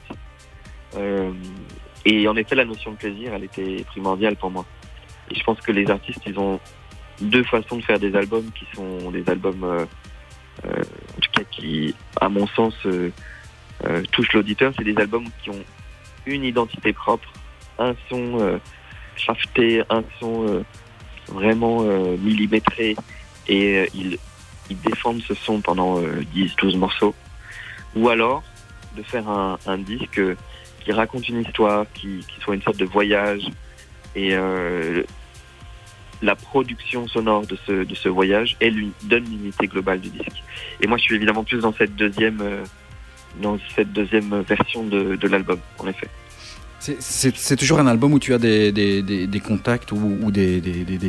[2.04, 4.64] Et en effet, la notion de plaisir, elle était primordiale pour moi.
[5.30, 6.58] Et je pense que les artistes, ils ont
[7.20, 9.84] deux façons de faire des albums qui sont des albums, euh,
[10.64, 10.82] euh,
[11.16, 13.10] en tout cas qui, à mon sens, euh,
[13.84, 14.72] euh, touchent l'auditeur.
[14.76, 15.64] C'est des albums qui ont
[16.26, 17.28] une identité propre,
[17.78, 18.58] un son euh,
[19.16, 20.64] crafté, un son euh,
[21.28, 22.96] vraiment euh, millimétré,
[23.46, 24.18] et euh, ils,
[24.70, 27.14] ils défendent ce son pendant euh, 10-12 morceaux.
[27.94, 28.42] Ou alors
[28.96, 30.36] de faire un, un disque euh,
[30.80, 33.42] qui raconte une histoire, qui, qui soit une sorte de voyage,
[34.16, 35.02] et euh,
[36.22, 38.56] la production sonore de ce, de ce voyage,
[39.02, 40.42] donne l'unité globale du disque.
[40.80, 42.64] Et moi, je suis évidemment plus dans cette deuxième, euh,
[43.40, 46.08] dans cette deuxième version de, de l'album, en effet.
[46.80, 50.60] C'est- toujours un album où tu as des, des, des, des contacts ou, ou des,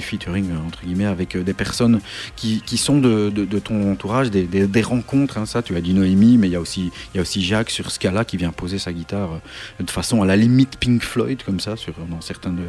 [0.02, 2.02] featuring, euh, entre guillemets, avec euh, des personnes
[2.36, 4.46] qui, qui sont de, de, de ton entourage, des,
[4.82, 5.38] rencontres.
[5.38, 7.42] hein, ça, tu as dit Noémie, mais il y, a aussi, il y a aussi
[7.42, 9.32] Jacques sur Scala qui vient poser sa guitare
[9.80, 12.64] euh, de façon à la limite Pink Floyd, comme ça, sur, dans certains de.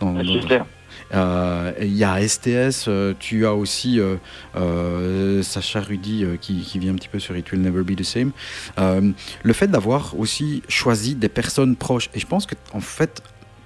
[0.00, 0.66] Dans, Ah, dans-
[1.12, 4.16] Il y a STS, euh, tu as aussi euh,
[4.56, 8.02] euh, Sacha Rudy euh, qui, vient un petit peu sur It Will Never Be the
[8.02, 8.32] Same.
[8.78, 9.12] Euh,
[9.42, 13.22] le fait d'avoir aussi choisi des personnes proches, et je pense que en fait,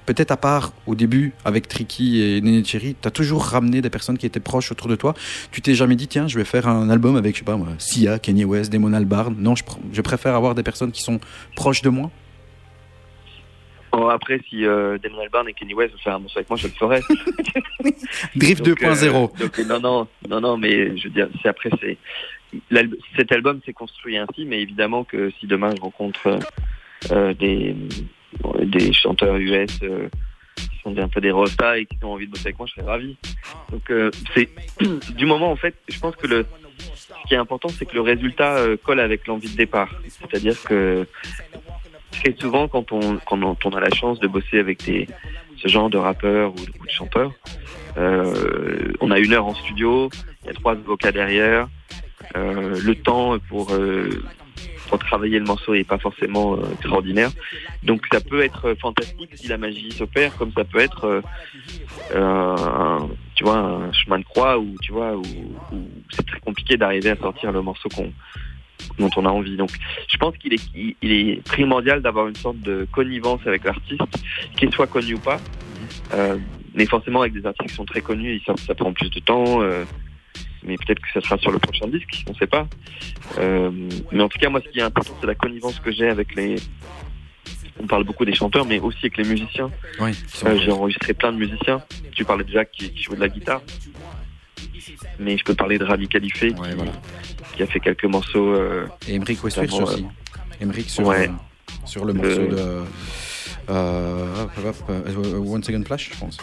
[0.07, 3.91] peut-être à part au début avec Tricky et Nene Cherry, tu as toujours ramené des
[3.91, 5.15] personnes qui étaient proches autour de toi.
[5.51, 8.19] Tu t'es jamais dit, tiens, je vais faire un album avec, je sais pas Sia,
[8.19, 9.35] Kanye West, Damon Albarn.
[9.39, 9.55] Non,
[9.93, 11.21] je préfère avoir des personnes qui sont
[11.55, 12.11] proches de moi.
[13.93, 16.57] Bon, après, si euh, Damon Albarn et Kenny West veulent faire un morceau avec moi,
[16.57, 17.01] je le ferai.
[18.37, 19.05] Drift Donc, 2.0.
[19.05, 21.97] euh, donc, non, non, non, non, mais je veux dire, c'est après, c'est
[23.17, 26.39] cet album s'est construit ainsi, mais évidemment que si demain je rencontre
[27.13, 27.77] euh, des
[28.63, 30.09] des chanteurs US euh,
[30.57, 32.75] qui sont un peu des rostas et qui ont envie de bosser avec moi, je
[32.75, 33.17] serais ravi.
[33.71, 34.49] Donc euh, c'est
[35.17, 36.47] du moment en fait, je pense que le
[36.79, 39.95] ce qui est important, c'est que le résultat euh, colle avec l'envie de départ.
[40.09, 41.07] C'est-à-dire que
[42.11, 46.57] très souvent, quand on, a la chance de bosser avec ce genre de rappeurs ou
[46.57, 47.33] de, chanteurs,
[47.97, 50.11] euh, on a une heure en studio,
[50.43, 51.69] il y a trois avocats derrière,
[52.37, 54.23] euh, le temps pour, euh,
[54.89, 57.31] pour travailler le morceau n'est pas forcément extraordinaire.
[57.83, 61.23] Donc ça peut être fantastique si la magie s'opère, comme ça peut être
[62.15, 65.23] un, tu vois, un chemin de croix où, tu vois, où
[66.11, 68.13] c'est très compliqué d'arriver à sortir le morceau qu'on
[68.99, 69.57] dont on a envie.
[69.57, 69.71] Donc,
[70.09, 74.03] je pense qu'il est, il il est primordial d'avoir une sorte de connivence avec l'artiste,
[74.57, 75.41] qu'il soit connu ou pas.
[76.15, 76.39] Euh,
[76.75, 79.63] mais forcément, avec des artistes qui sont très connus, ça, ça prend plus de temps.
[79.63, 79.85] euh,
[80.63, 82.67] mais peut-être que ça sera sur le prochain disque, on ne sait pas.
[83.39, 83.71] Euh,
[84.13, 86.35] mais en tout cas, moi, ce qui est important, c'est la connivence que j'ai avec
[86.35, 86.57] les.
[87.83, 89.71] On parle beaucoup des chanteurs, mais aussi avec les musiciens.
[90.01, 90.11] Oui,
[90.59, 91.83] j'ai enregistré plein de musiciens.
[92.13, 93.63] Tu parlais de Jacques qui, qui joue de la guitare.
[95.19, 96.55] Mais je peux parler de Rami Khalife qui,
[97.57, 98.55] qui a fait quelques morceaux.
[98.55, 100.07] euh, Et Emmerich Westwich notamment, aussi.
[100.61, 101.29] Emmerich sur, ouais.
[101.29, 101.33] euh,
[101.85, 102.57] sur le morceau de.
[102.59, 102.85] Euh,
[103.69, 106.39] euh, One Second Flash, je pense.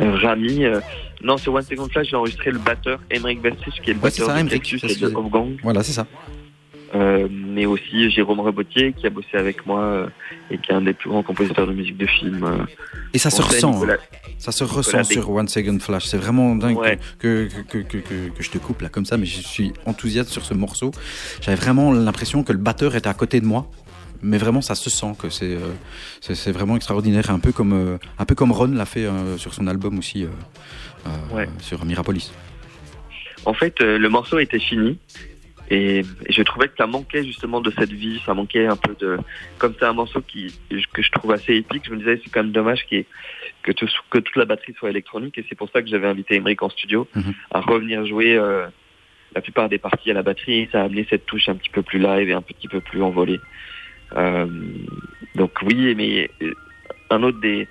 [0.00, 0.64] euh, Rami.
[0.64, 0.80] euh,
[1.22, 4.10] non, sur One Second Flash, j'ai enregistré le batteur Emmerich Vestich, qui est le Ouais,
[4.10, 4.48] c'est batteur ça, de
[4.88, 5.56] c'est et.
[5.62, 6.06] Voilà, c'est ça.
[6.94, 10.06] Euh, mais aussi Jérôme Rebotier qui a bossé avec moi euh,
[10.50, 12.42] et qui est un des plus grands compositeurs de musique de film.
[12.44, 12.64] euh.
[13.12, 13.72] Et ça se ressent.
[13.74, 14.28] Nicolas- hein.
[14.38, 16.06] Ça se ressent sur One Second Flash.
[16.06, 16.98] C'est vraiment dingue Ouais.
[17.18, 20.44] que, que, que, que, je te coupe là comme ça, mais je suis enthousiaste sur
[20.46, 20.90] ce morceau.
[21.42, 23.70] J'avais vraiment l'impression que le batteur était à côté de moi.
[24.22, 25.56] Mais vraiment, ça se sent que c'est
[26.22, 27.30] c'est vraiment extraordinaire.
[27.30, 29.06] Un peu comme, un peu comme Ron l'a fait
[29.36, 30.26] sur son album aussi,
[31.32, 31.48] Ouais.
[31.60, 32.32] sur Mirapolis.
[33.44, 34.98] En fait, le morceau était fini
[35.70, 38.94] et, et je trouvais que ça manquait justement de cette vie, ça manquait un peu
[38.98, 39.18] de.
[39.58, 40.54] Comme c'est un morceau qui
[40.92, 43.06] que je trouve assez épique, je me disais c'est quand même dommage ait-
[43.62, 46.36] que, tout- que toute la batterie soit électronique et c'est pour ça que j'avais invité
[46.36, 47.34] Emmerich en studio Mhm.
[47.50, 48.66] à revenir jouer euh,
[49.34, 51.68] la plupart des parties à la batterie et ça a amené cette touche un petit
[51.70, 53.40] peu plus live et un petit peu plus envolée.
[54.16, 54.46] Euh,
[55.34, 56.54] donc oui, mais euh,
[57.10, 57.68] un autre des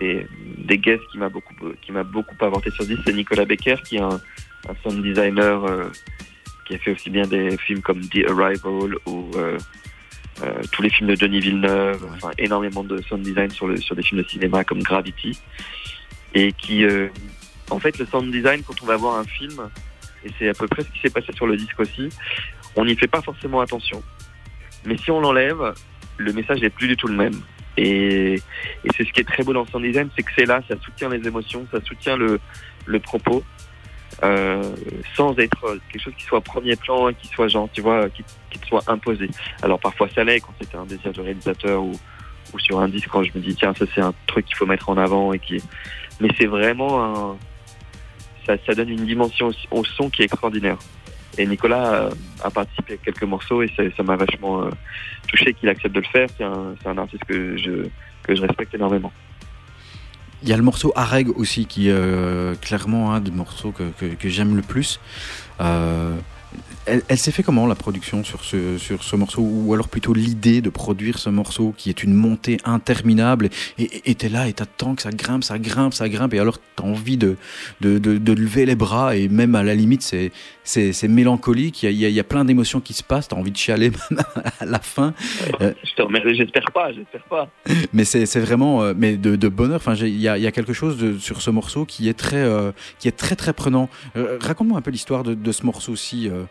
[0.00, 0.26] des,
[0.58, 3.96] des guests qui m'a beaucoup qui m'a beaucoup apporté sur 10, c'est Nicolas Becker qui
[3.96, 4.20] est un,
[4.68, 5.84] un sound designer euh,
[6.72, 9.58] qui a fait aussi bien des films comme The Arrival ou euh,
[10.42, 13.94] euh, tous les films de Denis Villeneuve, enfin énormément de sound design sur le sur
[13.94, 15.38] des films de cinéma comme Gravity
[16.34, 17.08] et qui euh,
[17.68, 19.68] en fait le sound design quand on va voir un film
[20.24, 22.08] et c'est à peu près ce qui s'est passé sur le disque aussi,
[22.76, 24.02] on n'y fait pas forcément attention.
[24.86, 25.74] Mais si on l'enlève,
[26.16, 27.38] le message n'est plus du tout le même.
[27.76, 30.46] Et, et c'est ce qui est très beau dans le sound design, c'est que c'est
[30.46, 32.38] là, ça soutient les émotions, ça soutient le,
[32.86, 33.42] le propos,
[34.22, 34.62] euh,
[35.16, 38.66] sans être quelque chose qui soit premier plan, qui soit genre, tu vois, qui, te
[38.66, 39.28] soit imposé.
[39.62, 41.92] Alors parfois ça l'est quand c'était un désir de réalisateur ou,
[42.58, 44.90] sur un disque quand je me dis tiens ça c'est un truc qu'il faut mettre
[44.90, 45.62] en avant et qui,
[46.20, 47.36] mais c'est vraiment un,
[48.46, 50.76] ça, donne une dimension au, son qui est extraordinaire.
[51.38, 52.10] Et Nicolas euh,
[52.44, 54.70] a participé à quelques morceaux et ça m'a vachement euh,
[55.28, 56.28] touché qu'il accepte de le faire.
[56.36, 57.88] C'est un, un artiste que je,
[58.22, 59.12] que je respecte énormément.
[60.42, 63.84] Il y a le morceau Areg aussi qui est euh, clairement un des morceaux que,
[63.98, 64.98] que, que j'aime le plus.
[66.84, 69.40] Elle elle s'est fait comment la production sur ce, sur ce morceau?
[69.42, 74.28] Ou alors plutôt l'idée de produire ce morceau qui est une montée interminable et t'es
[74.28, 77.36] là et t'attends que ça grimpe, ça grimpe, ça grimpe et alors t'as envie de,
[77.80, 80.32] de, de, de lever les bras et même à la limite c'est,
[80.64, 83.28] c'est, c'est mélancolique, il y a, y a- y a plein d'émotions qui se passent,
[83.28, 84.20] t'as envie de chialer même
[84.60, 85.14] à la fin.
[85.60, 87.48] Euh, Je te remercie, j'espère pas, j'espère pas.
[87.92, 89.76] mais c'est c'est vraiment euh, mais de, de bonheur.
[89.76, 92.14] Enfin il y a, il y a quelque chose de, sur ce morceau qui est
[92.18, 93.88] très euh, qui est très très prenant.
[94.16, 96.42] Euh, raconte-moi un peu l'histoire de, de ce morceau ci euh,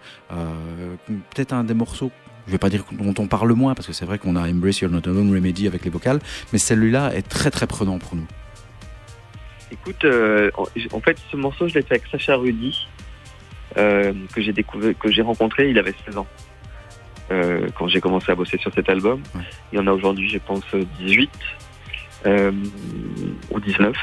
[1.34, 2.12] peut-être un des morceaux
[2.48, 4.80] je vais pas dire dont on parle moins parce que c'est vrai qu'on a Embrace
[4.82, 6.20] You're Not Alone Remedy avec les vocales
[6.52, 8.26] mais celui-là est très très prenant pour nous
[9.72, 10.52] Écoute, euh,
[10.92, 12.88] en, fait, ce morceau, je l'ai fait avec Sacha Rudy,
[13.78, 16.28] euh, que j'ai découvert, que j'ai rencontré, il avait 16 ans.
[17.32, 19.22] Euh, quand j'ai commencé à bosser sur cet album.
[19.72, 20.66] Il y en a aujourd'hui, je pense,
[21.00, 21.30] 18
[22.26, 22.52] euh,
[23.50, 23.96] ou 19.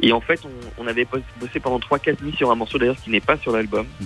[0.00, 2.96] Et en fait, on, on avait bos- bossé pendant 3-4 nuits sur un morceau d'ailleurs
[2.96, 3.86] qui n'est pas sur l'album.
[4.00, 4.04] Euh,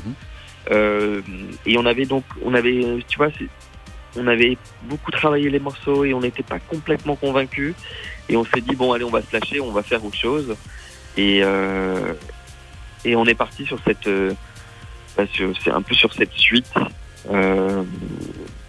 [0.70, 3.28] et on avait donc, on avait, euh, tu vois,
[4.16, 7.74] on avait beaucoup travaillé les morceaux et on n'était pas complètement convaincus.
[8.28, 10.56] Et on s'est dit bon, allez, on va se lâcher, on va faire autre chose.
[11.16, 12.12] Et euh,
[13.04, 14.32] et on est parti sur cette, euh,
[15.16, 16.72] bah, c'est un peu sur cette suite.
[17.30, 17.82] Euh,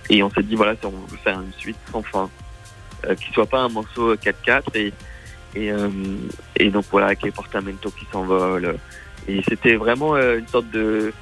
[0.10, 2.30] et on s'est dit voilà, on veut faire une suite sans fin,
[3.06, 4.94] euh, qui soit pas un morceau 4-4 et
[5.56, 5.90] et, euh,
[6.72, 8.78] donc voilà avec les portamento qui s'envolent.
[9.28, 11.14] Et c'était vraiment euh, une sorte de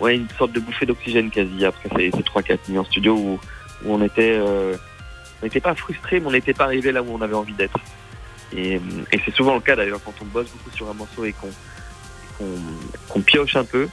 [0.00, 3.40] ouais une sorte de bouffée d'oxygène quasi après ces, ces 3-4 nuits en studio où,
[3.84, 4.76] où on était euh,
[5.42, 7.78] on n'était pas frustré mais on n'était pas arrivé là où on avait envie d'être.
[8.56, 8.74] Et,
[9.12, 11.34] et c'est souvent le cas d'ailleurs quand on bosse beaucoup sur un morceau et
[13.08, 13.88] qu'on pioche un peu,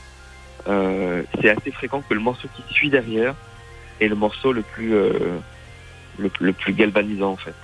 [0.67, 3.35] euh, c'est assez fréquent que le morceau qui suit derrière
[3.99, 5.37] est le morceau le plus euh,
[6.17, 7.55] le, le plus galvanisant en fait.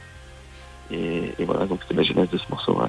[0.91, 2.80] Et, et voilà, donc c'est la genèse de ce morceau.
[2.80, 2.88] ouais.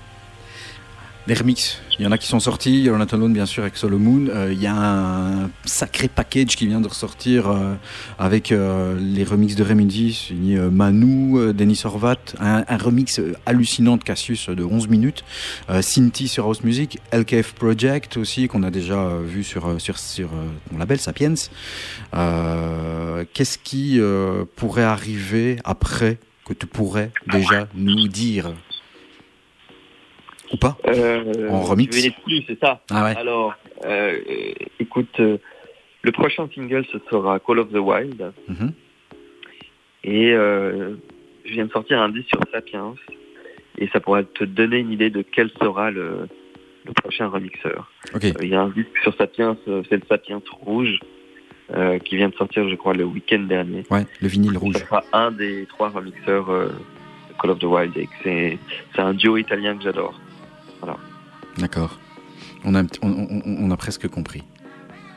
[1.26, 3.98] Les remixes, il y en a qui sont sortis, Jonathan Lone bien sûr avec Solo
[3.98, 7.74] Moon, Euh, il y a un sacré package qui vient de ressortir euh,
[8.18, 14.02] avec euh, les remixes de Remedy, signé euh, Manu, Denis Horvat, un, remix hallucinant de
[14.02, 15.22] Cassius de 11 minutes,
[15.82, 20.30] Cinti sur House Music, LKF Project aussi qu'on a déjà vu sur, sur, sur
[20.76, 21.34] label Sapiens.
[22.12, 24.00] Qu'est-ce qui
[24.56, 28.52] pourrait arriver après que tu pourrais déjà nous dire?
[30.52, 33.16] Ou pas Euh, En remix Tu exclue, c'est ça Ah ouais.
[33.16, 33.54] Alors,
[33.84, 35.38] euh, euh, écoute, euh,
[36.02, 38.32] le prochain single, ce sera Call of the Wild.
[38.48, 38.72] Mhm.
[40.04, 40.94] Et euh,
[41.44, 42.94] je viens de sortir un disque sur Sapiens.
[43.78, 46.26] Et ça pourrait te donner une idée de quel sera le,
[46.84, 47.90] le prochain remixeur.
[48.14, 48.24] Ok.
[48.24, 50.98] Euh, Il y a un disque sur Sapiens, euh, c'est le Sapiens Rouge,
[51.74, 53.84] euh, qui vient de sortir, je crois, le week-end dernier.
[53.90, 54.74] Ouais, le vinyle rouge.
[54.76, 56.68] Ce sera un des trois remixeurs euh,
[57.40, 57.96] Call of the Wild.
[57.96, 58.58] Et c'est
[59.00, 60.18] un duo italien que j'adore.
[60.80, 60.96] Voilà.
[61.58, 61.98] D'accord.
[62.64, 64.42] On a, on, on- on a presque compris.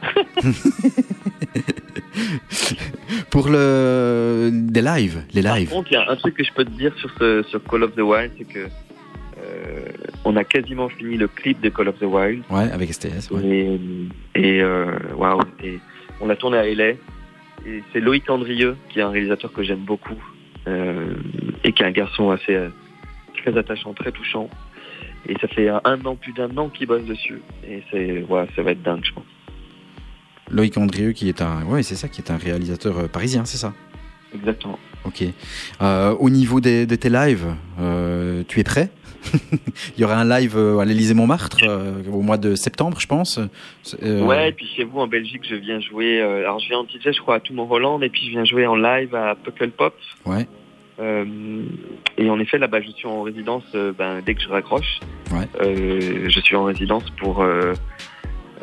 [3.29, 5.69] Pour le des lives, les lives.
[5.69, 7.63] Par contre, il y a un truc que je peux te dire sur, ce, sur
[7.63, 9.85] Call of the Wild, c'est que euh,
[10.25, 12.43] on a quasiment fini le clip de Call of the Wild.
[12.49, 13.31] Ouais, avec STS.
[13.31, 13.43] Ouais.
[13.45, 13.79] Et,
[14.35, 14.91] et euh,
[15.63, 15.79] et
[16.21, 16.89] on l'a tourné à LA.
[17.65, 20.21] Et c'est Loïc Andrieux, qui est un réalisateur que j'aime beaucoup,
[20.67, 21.15] euh,
[21.63, 22.69] et qui est un garçon assez euh,
[23.41, 24.49] très attachant, très touchant.
[25.27, 27.41] Et ça fait un an, plus d'un an qu'il bosse dessus.
[27.67, 29.23] Et c'est, ouais, ça va être dingue, je pense.
[30.51, 33.57] Loïc Andrieux, qui est un, ouais, c'est ça, qui est un réalisateur euh, parisien, c'est
[33.57, 33.73] ça?
[34.35, 34.77] Exactement.
[35.05, 35.23] Ok.
[35.81, 38.89] Euh, au niveau des, de tes lives, euh, tu es prêt?
[39.97, 43.39] Il y aura un live à l'Élysée Montmartre euh, au mois de septembre, je pense.
[44.01, 46.21] Ouais, et puis chez vous en Belgique, je viens jouer.
[46.21, 48.75] alors je viens en DJ, je crois, à Toulon-Hollande, et puis je viens jouer en
[48.75, 49.95] live à Puckle Pop.
[50.25, 50.45] Ouais.
[50.99, 51.25] Euh,
[52.17, 53.63] et en effet, là-bas, je suis en résidence.
[53.75, 54.99] euh, ben, dès que je raccroche,
[55.31, 55.47] Ouais.
[55.61, 57.43] euh, je suis en résidence pour.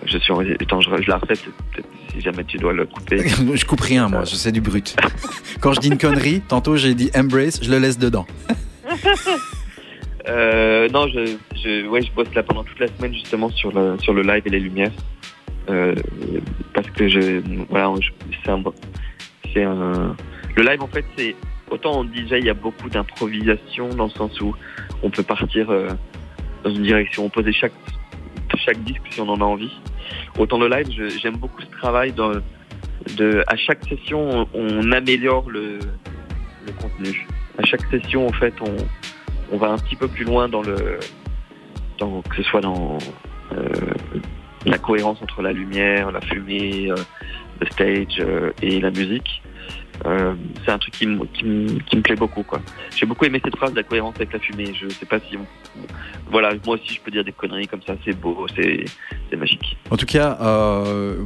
[0.05, 0.59] je suis en résidence.
[0.63, 1.35] Attends, je, la refais.
[1.35, 3.27] si jamais tu dois le couper.
[3.55, 4.97] je coupe rien, moi, je sais du brut.
[5.61, 8.27] Quand je dis une connerie, tantôt j'ai dit embrace, je le laisse dedans.
[10.29, 13.97] Euh, non, je, je, ouais, je bosse là pendant toute la semaine justement sur le,
[14.01, 14.93] sur le live et les lumières.
[15.71, 15.95] Euh,
[16.75, 17.41] parce que je,
[17.71, 17.93] voilà,
[18.45, 18.63] c'est un,
[19.53, 20.15] c'est un,
[20.57, 21.35] le live en fait, c'est
[21.71, 24.55] autant en DJ, il y a beaucoup d'improvisation dans le sens où
[25.03, 25.89] on peut partir euh,
[26.65, 27.73] dans une direction, poser chaque,
[28.57, 29.73] chaque disque si on en a envie.
[30.39, 30.89] Autant le live,
[31.21, 32.33] j'aime beaucoup ce travail dans,
[33.47, 35.79] à chaque session, on, on améliore le,
[36.81, 37.27] contenu.
[37.59, 38.77] À chaque session, en fait, on,
[39.53, 40.99] on va un petit peu plus loin dans le,
[41.99, 42.99] dans, que ce soit dans
[43.53, 43.69] euh,
[44.67, 46.97] la cohérence entre la lumière, la fumée, euh,
[47.61, 48.23] le stage
[48.63, 49.43] et la musique.
[50.07, 52.43] Euh, c'est un truc qui qui, qui me plaît beaucoup.
[52.43, 52.61] quoi.
[52.97, 54.73] J'ai beaucoup aimé cette phrase la cohérence avec la fumée.
[54.75, 55.47] Je sais pas si on...
[56.31, 59.77] Voilà, moi aussi je peux dire des conneries comme ça, c'est beau, c'est magique.
[59.91, 61.17] En tout cas, euh,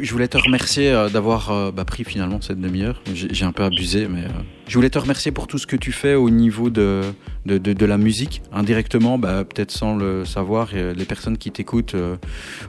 [0.00, 3.00] je, voulais te remercier euh, d'avoir bah, pris finalement cette demi-heure.
[3.12, 4.24] J'ai un peu abusé, mais
[4.66, 7.02] je voulais te remercier pour tout ce que tu fais au niveau de,
[7.44, 8.42] de, la musique.
[8.52, 12.16] Indirectement, bah, peut-être sans le savoir, euh, les personnes qui t'écoutent euh,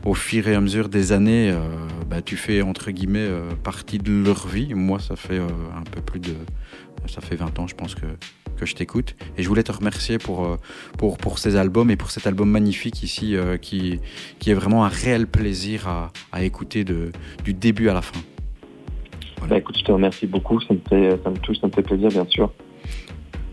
[0.03, 1.59] au fur et à mesure des années, euh,
[2.09, 3.29] bah, tu fais entre guillemets
[3.63, 4.73] partie de leur vie.
[4.73, 6.33] Moi, ça fait un peu plus de...
[7.07, 8.07] Ça fait 20 ans, je pense que,
[8.57, 9.15] que je t'écoute.
[9.37, 10.57] Et je voulais te remercier pour,
[10.97, 13.99] pour, pour ces albums et pour cet album magnifique ici qui,
[14.39, 17.11] qui est vraiment un réel plaisir à, à écouter de,
[17.43, 18.19] du début à la fin.
[19.47, 21.81] Bah, écoute, je te remercie beaucoup, ça me, fait, ça me touche, ça me fait
[21.81, 22.51] plaisir, bien sûr.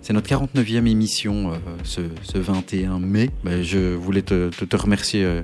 [0.02, 3.30] C'est notre 49e émission euh, ce, ce 21 mai.
[3.44, 5.42] Ben, je voulais te, te, te remercier euh,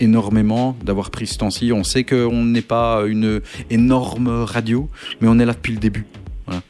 [0.00, 1.72] énormément d'avoir pris ce temps-ci.
[1.74, 4.88] On sait qu'on n'est pas une énorme radio,
[5.20, 6.06] mais on est là depuis le début.
[6.46, 6.62] Voilà.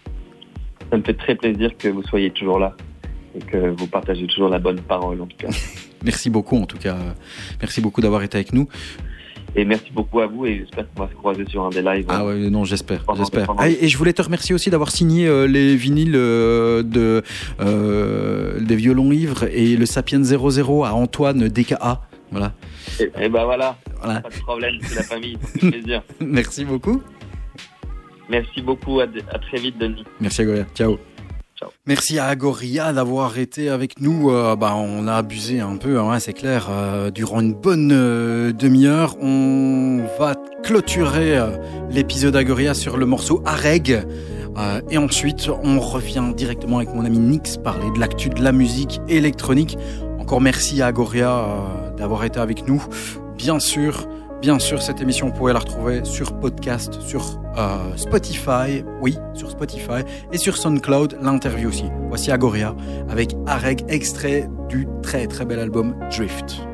[0.90, 2.76] Ça me fait très plaisir que vous soyez toujours là
[3.36, 5.48] et que vous partagez toujours la bonne parole en tout cas.
[6.04, 6.96] Merci beaucoup en tout cas.
[7.60, 8.68] Merci beaucoup d'avoir été avec nous.
[9.56, 12.04] Et merci beaucoup à vous et j'espère qu'on va se croiser sur un des lives.
[12.08, 13.50] Ah ouais, non, j'espère, j'espère.
[13.58, 17.22] Ah, et je voulais te remercier aussi d'avoir signé euh, les vinyles euh, de
[17.60, 22.02] euh, des violons ivres et le Sapiens 00 à Antoine DKA.
[22.30, 22.52] Voilà.
[23.00, 24.20] Et, et ben voilà, Voilà.
[24.20, 26.02] pas de problème, c'est la famille, fait plaisir.
[26.20, 27.02] Merci beaucoup.
[28.28, 30.04] Merci beaucoup, à, à très vite Denis.
[30.20, 30.66] Merci Agoria.
[30.74, 30.98] Ciao.
[31.86, 34.30] Merci à Agoria d'avoir été avec nous.
[34.30, 36.68] Euh, bah, on a abusé un peu, hein, c'est clair.
[36.70, 41.56] Euh, durant une bonne euh, demi-heure, on va clôturer euh,
[41.90, 44.02] l'épisode Agoria sur le morceau Areg.
[44.90, 49.00] Et ensuite, on revient directement avec mon ami Nix parler de l'actu de la musique
[49.08, 49.78] électronique.
[50.18, 51.46] Encore merci à Agoria
[51.96, 52.84] d'avoir été avec nous.
[53.36, 54.08] Bien sûr,
[54.40, 59.50] bien sûr, cette émission, vous pouvez la retrouver sur podcast, sur euh, Spotify, oui, sur
[59.50, 60.02] Spotify,
[60.32, 61.84] et sur SoundCloud, l'interview aussi.
[62.08, 62.74] Voici Agoria
[63.08, 66.67] avec Areg, extrait du très très bel album Drift.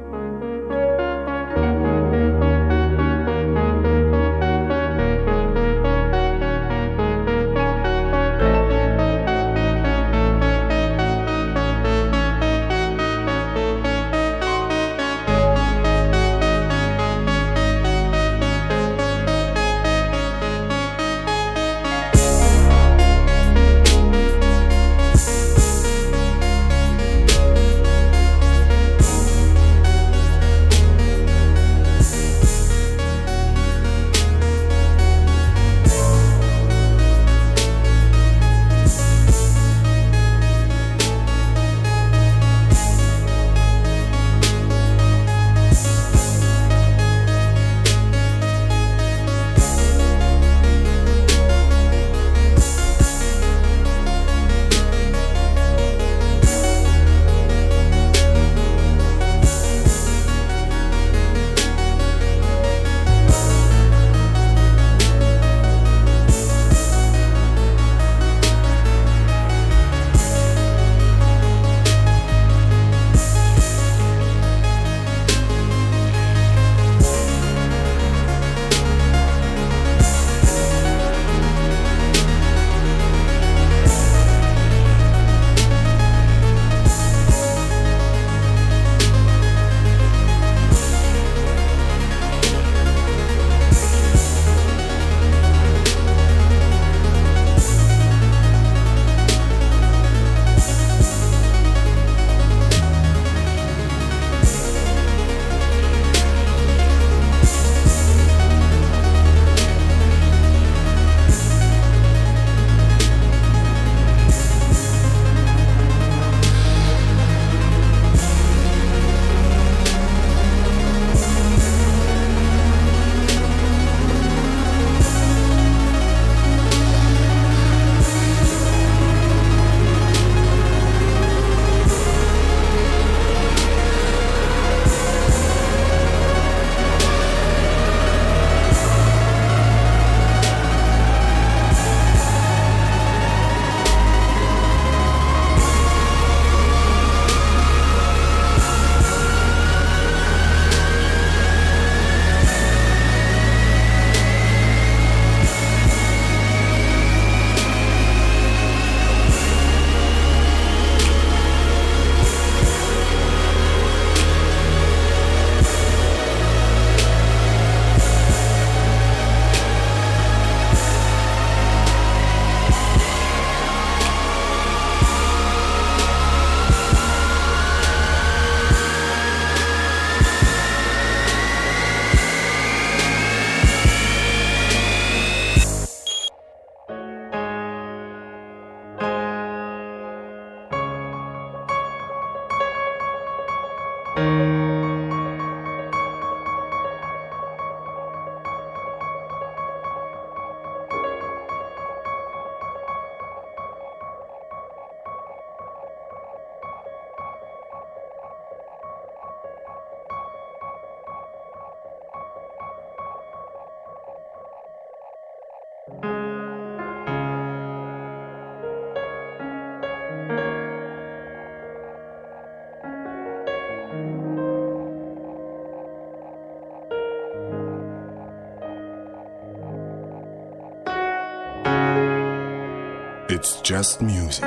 [233.44, 234.42] It's just music.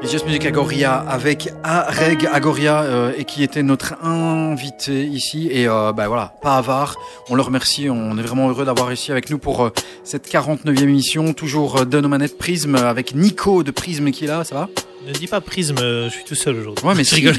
[0.00, 5.66] It's Just Music Agoria avec Areg Agoria euh, et qui était notre invité ici et
[5.66, 6.94] euh, bah voilà pas avare
[7.28, 9.70] on le remercie on est vraiment heureux d'avoir ici avec nous pour euh,
[10.04, 14.28] cette 49e émission toujours euh, de nos manettes Prism avec Nico de Prism qui est
[14.28, 14.68] là ça va?
[15.08, 16.86] Ne dis pas prisme, euh, je suis tout seul aujourd'hui.
[16.86, 17.14] ouais mais je si.
[17.16, 17.34] rigole.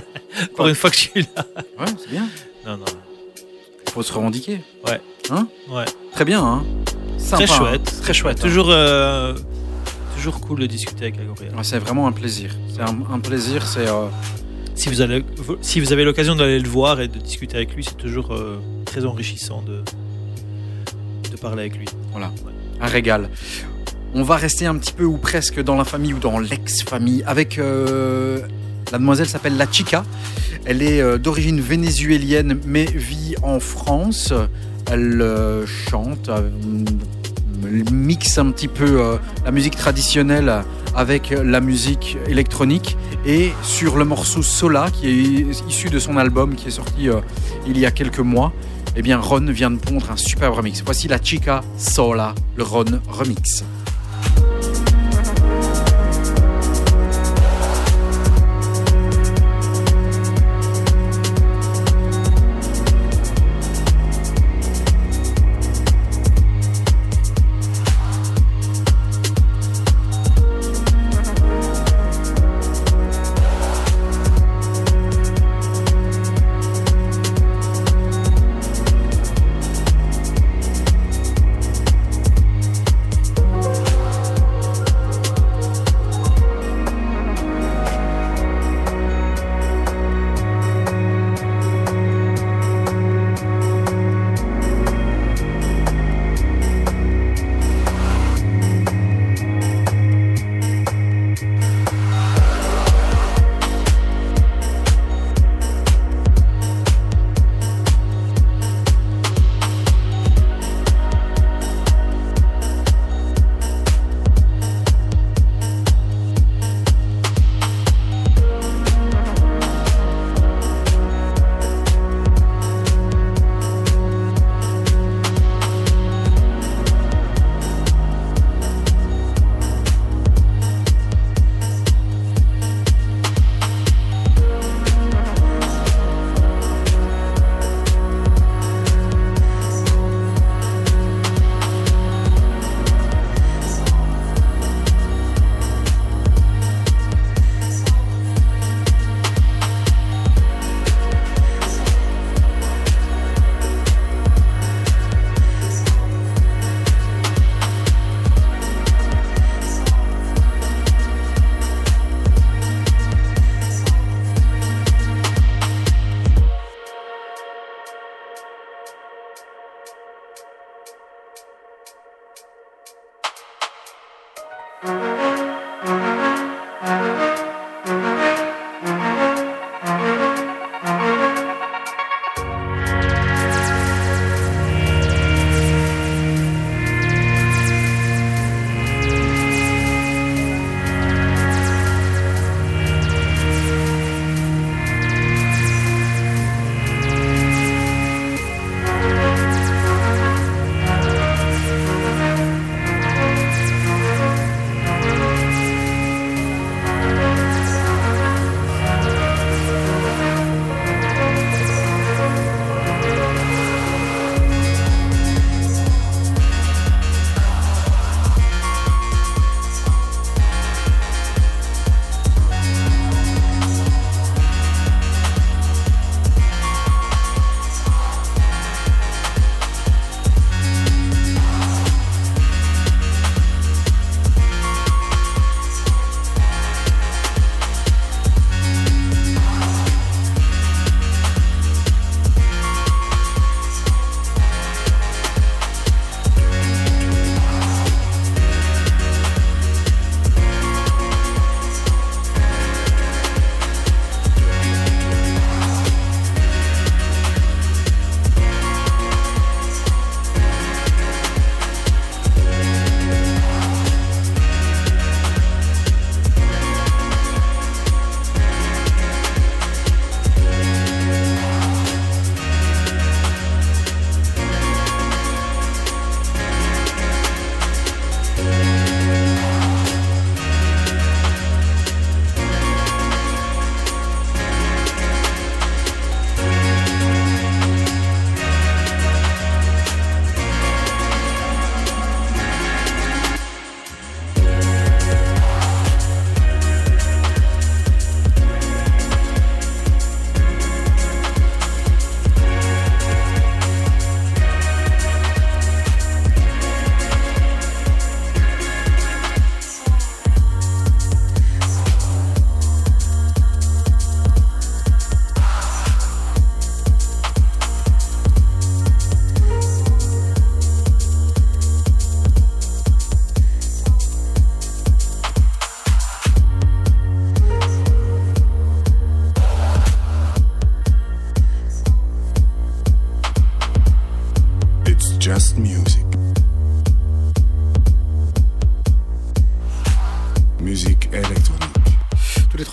[0.56, 1.44] Pour une fois que je suis là.
[1.80, 2.26] ouais c'est bien
[2.64, 2.84] Non, non.
[3.92, 5.00] faut se revendiquer Ouais.
[5.30, 5.48] hein?
[5.68, 5.84] Ouais.
[6.14, 6.62] très bien hein
[7.18, 7.56] Sympa, Très hein.
[7.58, 8.00] chouette.
[8.02, 8.42] très chouette hein.
[8.42, 9.34] Toujours, euh,
[10.24, 11.54] toujours cool de discuter avec Agoria.
[11.54, 14.06] Ouais, c'est vraiment un plaisir c'est un, un plaisir c'est euh,
[14.74, 15.22] Si vous, allez,
[15.60, 18.58] si vous avez l'occasion d'aller le voir et de discuter avec lui, c'est toujours euh,
[18.86, 19.82] très enrichissant de,
[21.30, 21.86] de parler avec lui.
[22.12, 22.32] Voilà.
[22.80, 23.28] un régal.
[24.14, 27.58] On va rester un petit peu ou presque dans la famille ou dans l'ex-famille avec
[27.58, 28.40] euh,
[28.92, 30.04] la demoiselle s'appelle La Chica.
[30.64, 34.32] Elle est euh, d'origine vénézuélienne mais vit en France.
[34.90, 36.48] Elle euh, chante, euh,
[37.92, 40.62] mixe un petit peu euh, la musique traditionnelle
[40.94, 42.96] avec la musique électronique.
[43.26, 47.20] Et sur le morceau Sola qui est issu de son album qui est sorti euh,
[47.66, 48.52] il y a quelques mois
[48.96, 50.82] eh bien Ron vient de pondre un superbe remix.
[50.84, 53.64] Voici la Chica Sola le Ron remix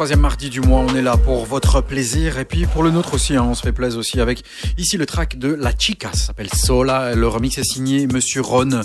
[0.01, 3.13] Troisièmes mardis du mois, on est là pour votre plaisir et puis pour le nôtre
[3.13, 3.35] aussi.
[3.35, 4.43] hein, on se fait plaisir aussi avec
[4.79, 7.13] ici le track de La Chica, ça s'appelle Sola.
[7.13, 8.81] Le remix est signé Monsieur Ron.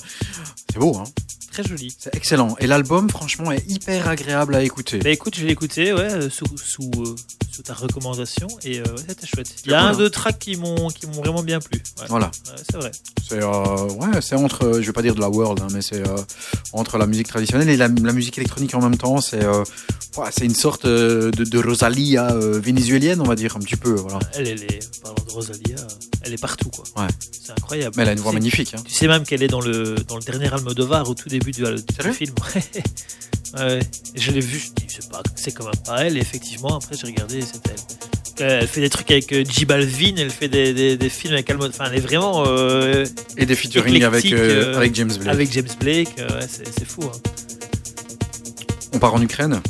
[0.70, 1.04] C'est beau, hein?
[1.50, 1.96] Très joli.
[1.98, 2.54] C'est excellent.
[2.60, 4.98] Et l'album, franchement, est hyper agréable à écouter.
[4.98, 7.16] Bah écoute, je l'ai écouté, ouais, euh, sous, sous, euh,
[7.50, 9.54] sous ta recommandation, et euh, ouais, c'était chouette.
[9.64, 9.96] Il y a un, hein.
[9.96, 11.82] deux tracks qui m'ont qui m'ont vraiment bien plu.
[11.98, 12.04] Ouais.
[12.10, 12.30] Voilà.
[12.70, 12.92] C'est vrai.
[13.26, 16.02] C'est euh, ouais, c'est entre, je vais pas dire de la world, hein, mais c'est
[16.74, 19.22] entre la musique traditionnelle et la, la musique électronique en même temps.
[19.22, 19.42] C'est
[20.30, 23.92] c'est une sorte euh, de, de Rosalia euh, vénézuélienne, on va dire un petit peu.
[23.92, 24.18] Voilà.
[24.34, 25.76] Elle, elle est, parlant de Rosalia,
[26.22, 26.84] elle est partout, quoi.
[27.02, 27.08] Ouais.
[27.44, 27.94] C'est incroyable.
[27.96, 28.74] Mais elle a une voix Tu sais- magnifique.
[28.74, 28.82] Hein.
[28.86, 31.62] Tu sais même qu'elle est dans le, dans le dernier Almodovar au tout début du,
[31.62, 32.34] du film.
[33.56, 33.78] Ouais.
[34.14, 36.16] Je l'ai vu, je dis, c'est pas, c'est quand même pas elle.
[36.18, 38.44] Et effectivement, après, j'ai regardé, c'était elle.
[38.44, 41.48] Euh, Elle fait des trucs avec J Balvin, elle fait des, des, des films avec
[41.48, 41.80] Almodovar.
[41.80, 42.44] Enfin, elle est vraiment.
[42.46, 43.06] euh,
[43.38, 45.28] Et des featuring avec euh, avec James Blake.
[45.28, 47.02] Avec James Blake, euh, ouais, c'est, c'est fou.
[47.04, 47.18] hein.
[48.92, 49.60] On part en Ukraine?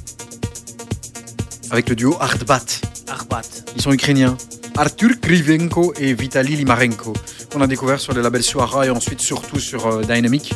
[1.70, 2.64] Avec le duo Artbat.
[3.08, 3.42] Arbat.
[3.76, 4.36] Ils sont ukrainiens.
[4.76, 7.14] Artur Krivenko et Vitaly Limarenko,
[7.50, 10.54] qu'on a découvert sur les labels Suara et ensuite surtout sur euh, Dynamic.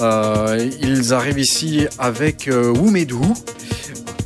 [0.00, 2.74] Euh, ils arrivent ici avec euh,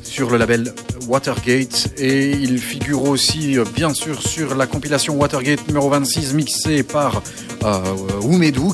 [0.03, 0.73] sur le label
[1.09, 6.83] Watergate et ils figurent aussi euh, bien sûr sur la compilation Watergate numéro 26 mixée
[6.83, 7.23] par
[7.65, 7.81] euh,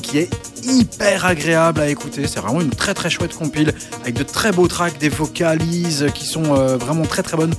[0.01, 0.29] qui est
[0.65, 2.27] hyper agréable à écouter.
[2.27, 6.25] C'est vraiment une très très chouette compile avec de très beaux tracks, des vocalises qui
[6.25, 7.53] sont euh, vraiment très très bonnes.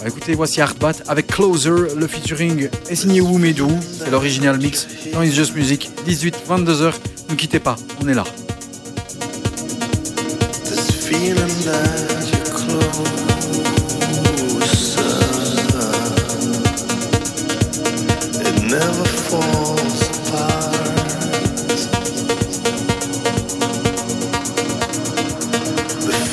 [0.00, 1.94] Bah, écoutez, voici Artbat avec Closer.
[1.96, 3.64] Le featuring est signé Wumedu.
[3.98, 5.90] C'est l'original mix dans It's Just Music.
[6.06, 6.94] 18-22h.
[7.30, 8.24] Ne quittez pas, on est là.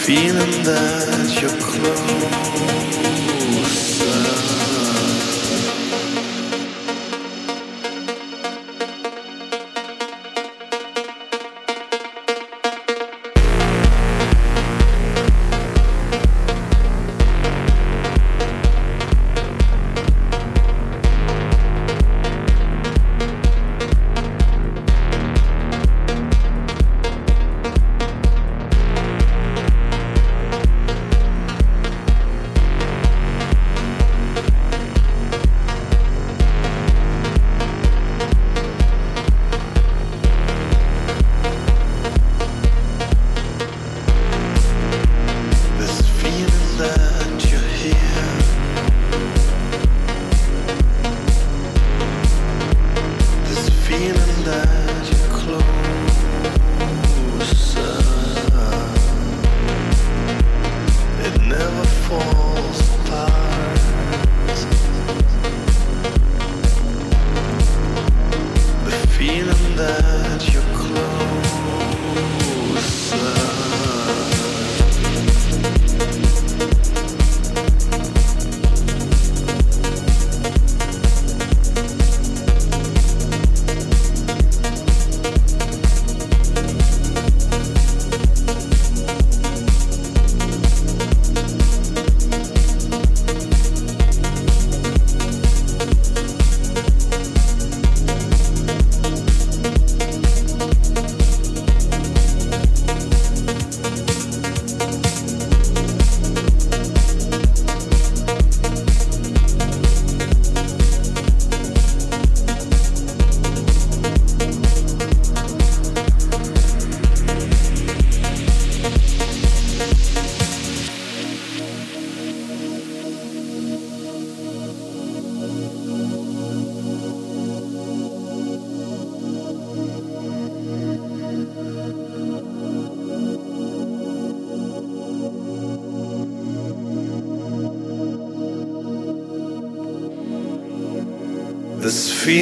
[0.07, 2.86] Feeling that you're closer.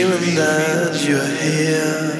[0.05, 2.13] Feeling that you're here.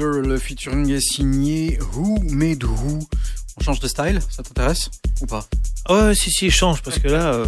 [0.00, 3.06] Le featuring est signé Who Made Who.
[3.56, 4.90] On change de style Ça t'intéresse
[5.20, 5.46] ou pas?
[5.88, 7.46] Oh, si, si, change, parce que là, euh,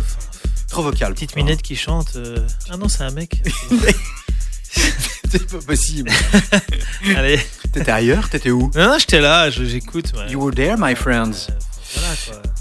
[0.69, 1.15] Trop vocal.
[1.15, 2.13] petite minette qui chante.
[2.17, 3.43] euh, Ah non, c'est un mec.
[5.29, 6.11] C'est pas possible.
[7.17, 7.41] Allez.
[7.73, 8.29] T'étais ailleurs?
[8.29, 8.71] T'étais où?
[8.75, 10.13] Non, non, j'étais là, j'écoute.
[10.17, 10.31] ouais.
[10.31, 11.49] You were there, my friends.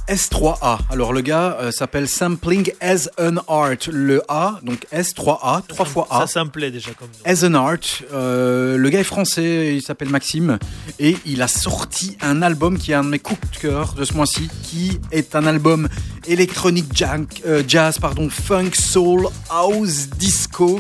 [0.10, 0.57] Euh, Voilà, quoi.
[0.60, 0.80] S3A.
[0.91, 3.90] Alors le gars euh, s'appelle Sampling as an Art.
[3.91, 6.27] Le A, donc S3A, 3 fois A.
[6.27, 7.14] Ça, déjà comme nom.
[7.26, 8.03] As an Art.
[8.14, 10.60] Euh, le gars est français, il s'appelle Maxime.
[10.99, 14.06] Et il a sorti un album qui est un de mes coups de cœur de
[14.06, 15.88] ce mois-ci, qui est un album
[16.27, 20.80] électronique jazz, euh, jazz pardon, funk, soul, house, disco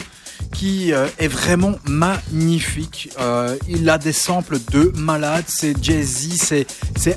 [0.57, 3.09] qui euh, est vraiment magnifique.
[3.19, 6.65] Euh, il a des samples de malade, c'est jazzy, c'est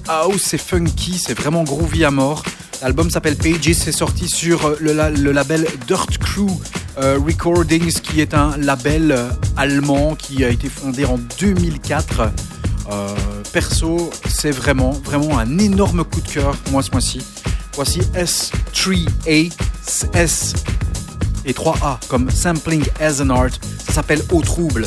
[0.09, 2.43] house, c'est funky, c'est vraiment groovy à mort.
[2.83, 6.49] L'album s'appelle Pages, c'est sorti sur euh, le, la- le label Dirt Crew
[6.97, 9.17] Recordings, qui est un label
[9.57, 12.33] allemand qui a été fondé en 2004.
[12.91, 13.15] Euh,
[13.53, 17.21] perso, c'est vraiment, vraiment un énorme coup de cœur, moi, ce mois-ci.
[17.77, 19.53] Voici S3A,
[20.15, 20.55] S
[21.49, 23.51] et 3A comme Sampling as an Art.
[23.85, 24.87] Ça s'appelle Au Trouble.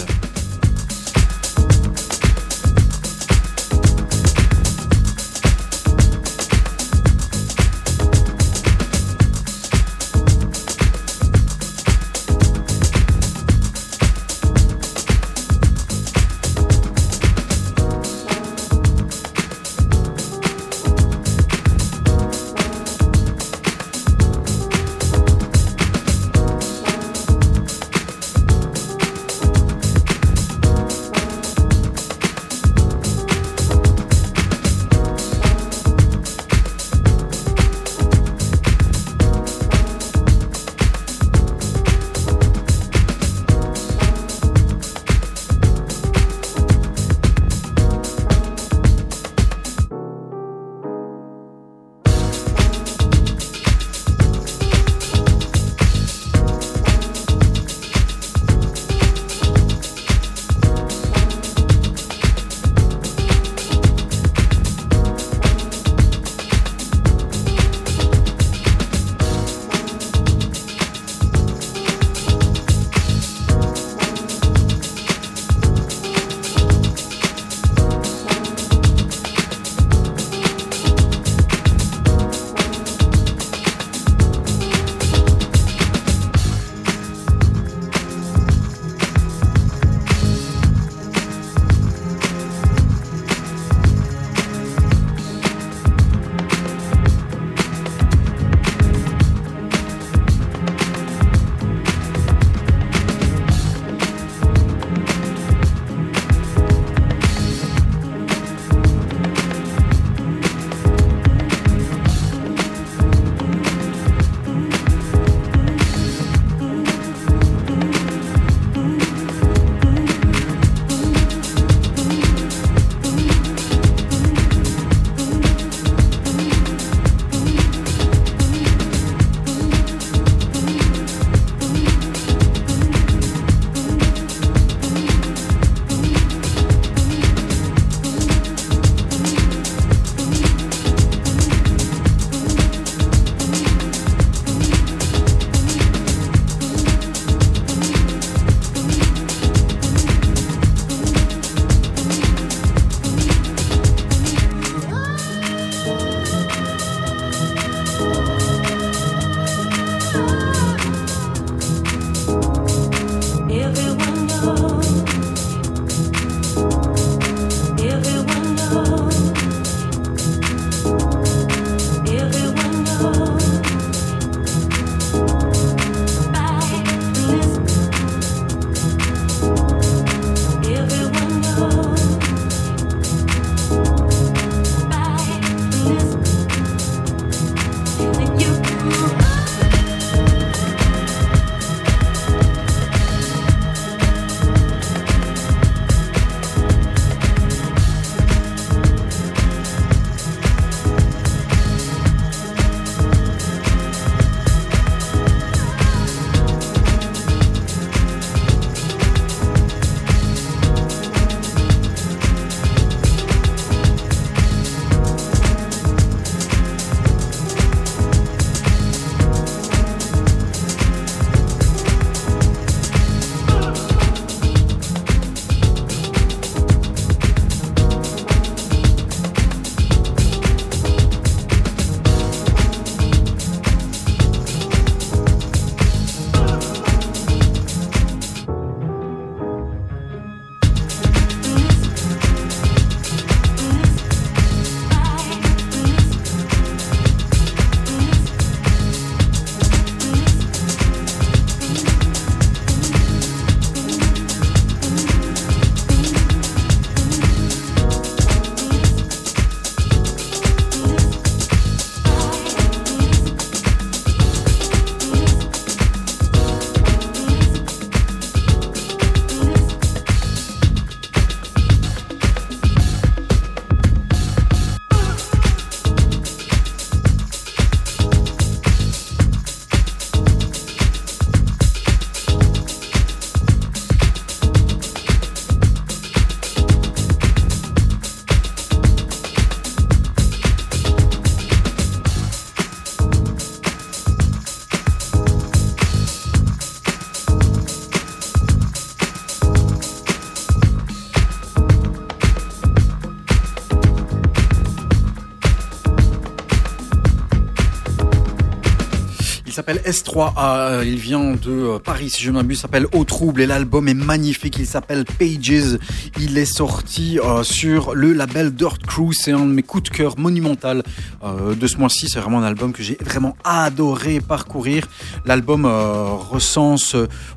[309.62, 313.42] S'appelle S3A, euh, il vient de euh, Paris si je ne m'abuse, s'appelle Au Trouble
[313.42, 315.78] et l'album est magnifique, il s'appelle Pages.
[316.20, 319.90] Il est sorti euh, sur le label Dirt Crew, c'est un de mes coups de
[319.90, 320.82] cœur monumental
[321.24, 324.88] euh, de ce mois-ci, c'est vraiment un album que j'ai vraiment adoré parcourir.
[325.26, 326.96] L'album euh, recense,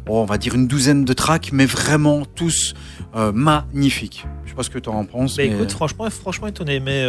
[0.09, 2.73] on va dire une douzaine de tracks, mais vraiment tous
[3.35, 4.27] magnifiques.
[4.45, 5.37] Je sais pas ce que tu en penses.
[5.37, 7.05] Mais- écoute, franchement, franchement étonné, mais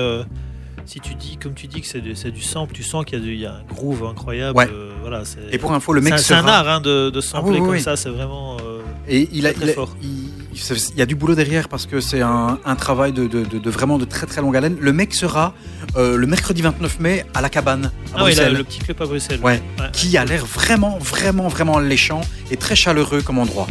[0.85, 2.01] si tu dis, comme tu dis que c'est
[2.31, 4.57] du, sample, tu sens qu'il y, a y un groove incroyable.
[4.57, 4.69] Ouais.
[4.71, 7.51] euh, voilà, Et pour info, le mec c'est un- art hein, de, de sampler Ah
[7.51, 7.81] oui, oui, comme oui.
[7.81, 8.57] ça, c'est vraiment.
[8.65, 9.95] euh, Et il a, très, il, a- fort.
[10.01, 13.59] il- y a du boulot derrière parce que c'est un, un travail de, de- de-
[13.59, 14.77] de vraiment de très très longue haleine.
[14.79, 15.53] Le mec sera
[15.97, 18.79] euh, le mercredi 29 mai à la cabane à Ah oui, là, Bruxelles, le petit
[18.79, 19.39] club à Bruxelles.
[19.43, 19.61] Ouais.
[19.79, 19.85] Ouais.
[19.93, 22.21] qui a l'air vraiment vraiment vraiment alléchant
[22.51, 23.67] et très chaleureux comme endroit.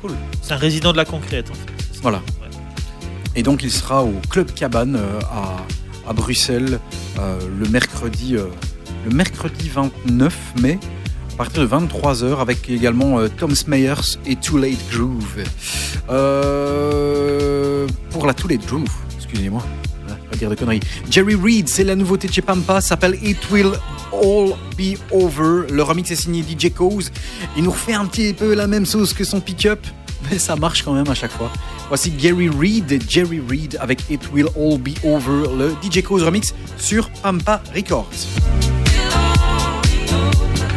[0.00, 0.12] Cool.
[0.40, 2.00] C'est un résident de la concrète en fait.
[2.02, 2.18] Voilà.
[2.40, 2.48] Ouais.
[3.36, 6.78] Et donc il sera au club cabane euh, à, à Bruxelles
[7.18, 8.36] le mercredi
[9.04, 10.78] le mercredi 29 mai
[11.34, 15.44] à partir de 23h avec également euh, Tom Smeyers et Too Late Groove.
[16.10, 19.64] Euh, pour la Too Late Groove, excusez-moi,
[20.08, 20.80] hein, pas dire de conneries.
[21.10, 23.72] Jerry Reed, c'est la nouveauté de chez Pampa, s'appelle It Will
[24.12, 25.72] All Be Over.
[25.72, 27.10] Le remix est signé DJ Cause.
[27.56, 29.80] Il nous refait un petit peu la même sauce que son pick-up,
[30.30, 31.50] mais ça marche quand même à chaque fois.
[31.88, 36.54] Voici Gary Reed, Jerry Reed avec It Will All Be Over, le DJ Cause remix
[36.76, 38.81] sur Pampa Records.
[40.14, 40.71] It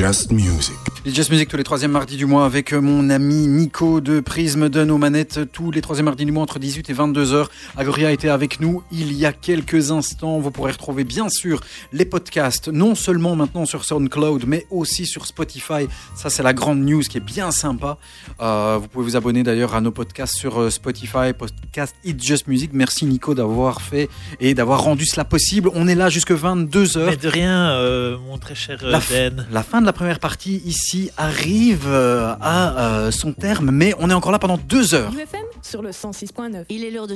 [0.00, 0.78] just music.
[1.04, 4.20] Les Jazz Music tous les troisièmes mardis du mois avec euh, mon ami Nico de
[4.20, 7.50] Prisme de nos manettes tous les troisièmes mardis du mois entre 18 et 22 heures.
[7.76, 10.38] Agoria était avec nous il y a quelques instants.
[10.38, 11.60] Vous pourrez retrouver bien sûr
[11.92, 15.86] les podcasts, non seulement maintenant sur SoundCloud, mais aussi sur Spotify.
[16.14, 17.98] Ça c'est la grande news qui est bien sympa.
[18.40, 22.46] Euh, vous pouvez vous abonner d'ailleurs à nos podcasts sur euh, Spotify, podcast It's Just
[22.46, 22.70] Music.
[22.72, 24.08] Merci Nico d'avoir fait
[24.40, 25.70] et d'avoir rendu cela possible.
[25.74, 27.10] On est là jusque 22 heures.
[27.10, 29.46] Mais de rien, euh, mon très cher La, Ben.
[29.50, 34.08] la fin de la première partie ici arrive euh, à euh, son terme, mais on
[34.10, 35.12] est encore là pendant deux heures.
[35.12, 36.64] UFM sur le 106.9.
[36.70, 37.08] Il est l'heure de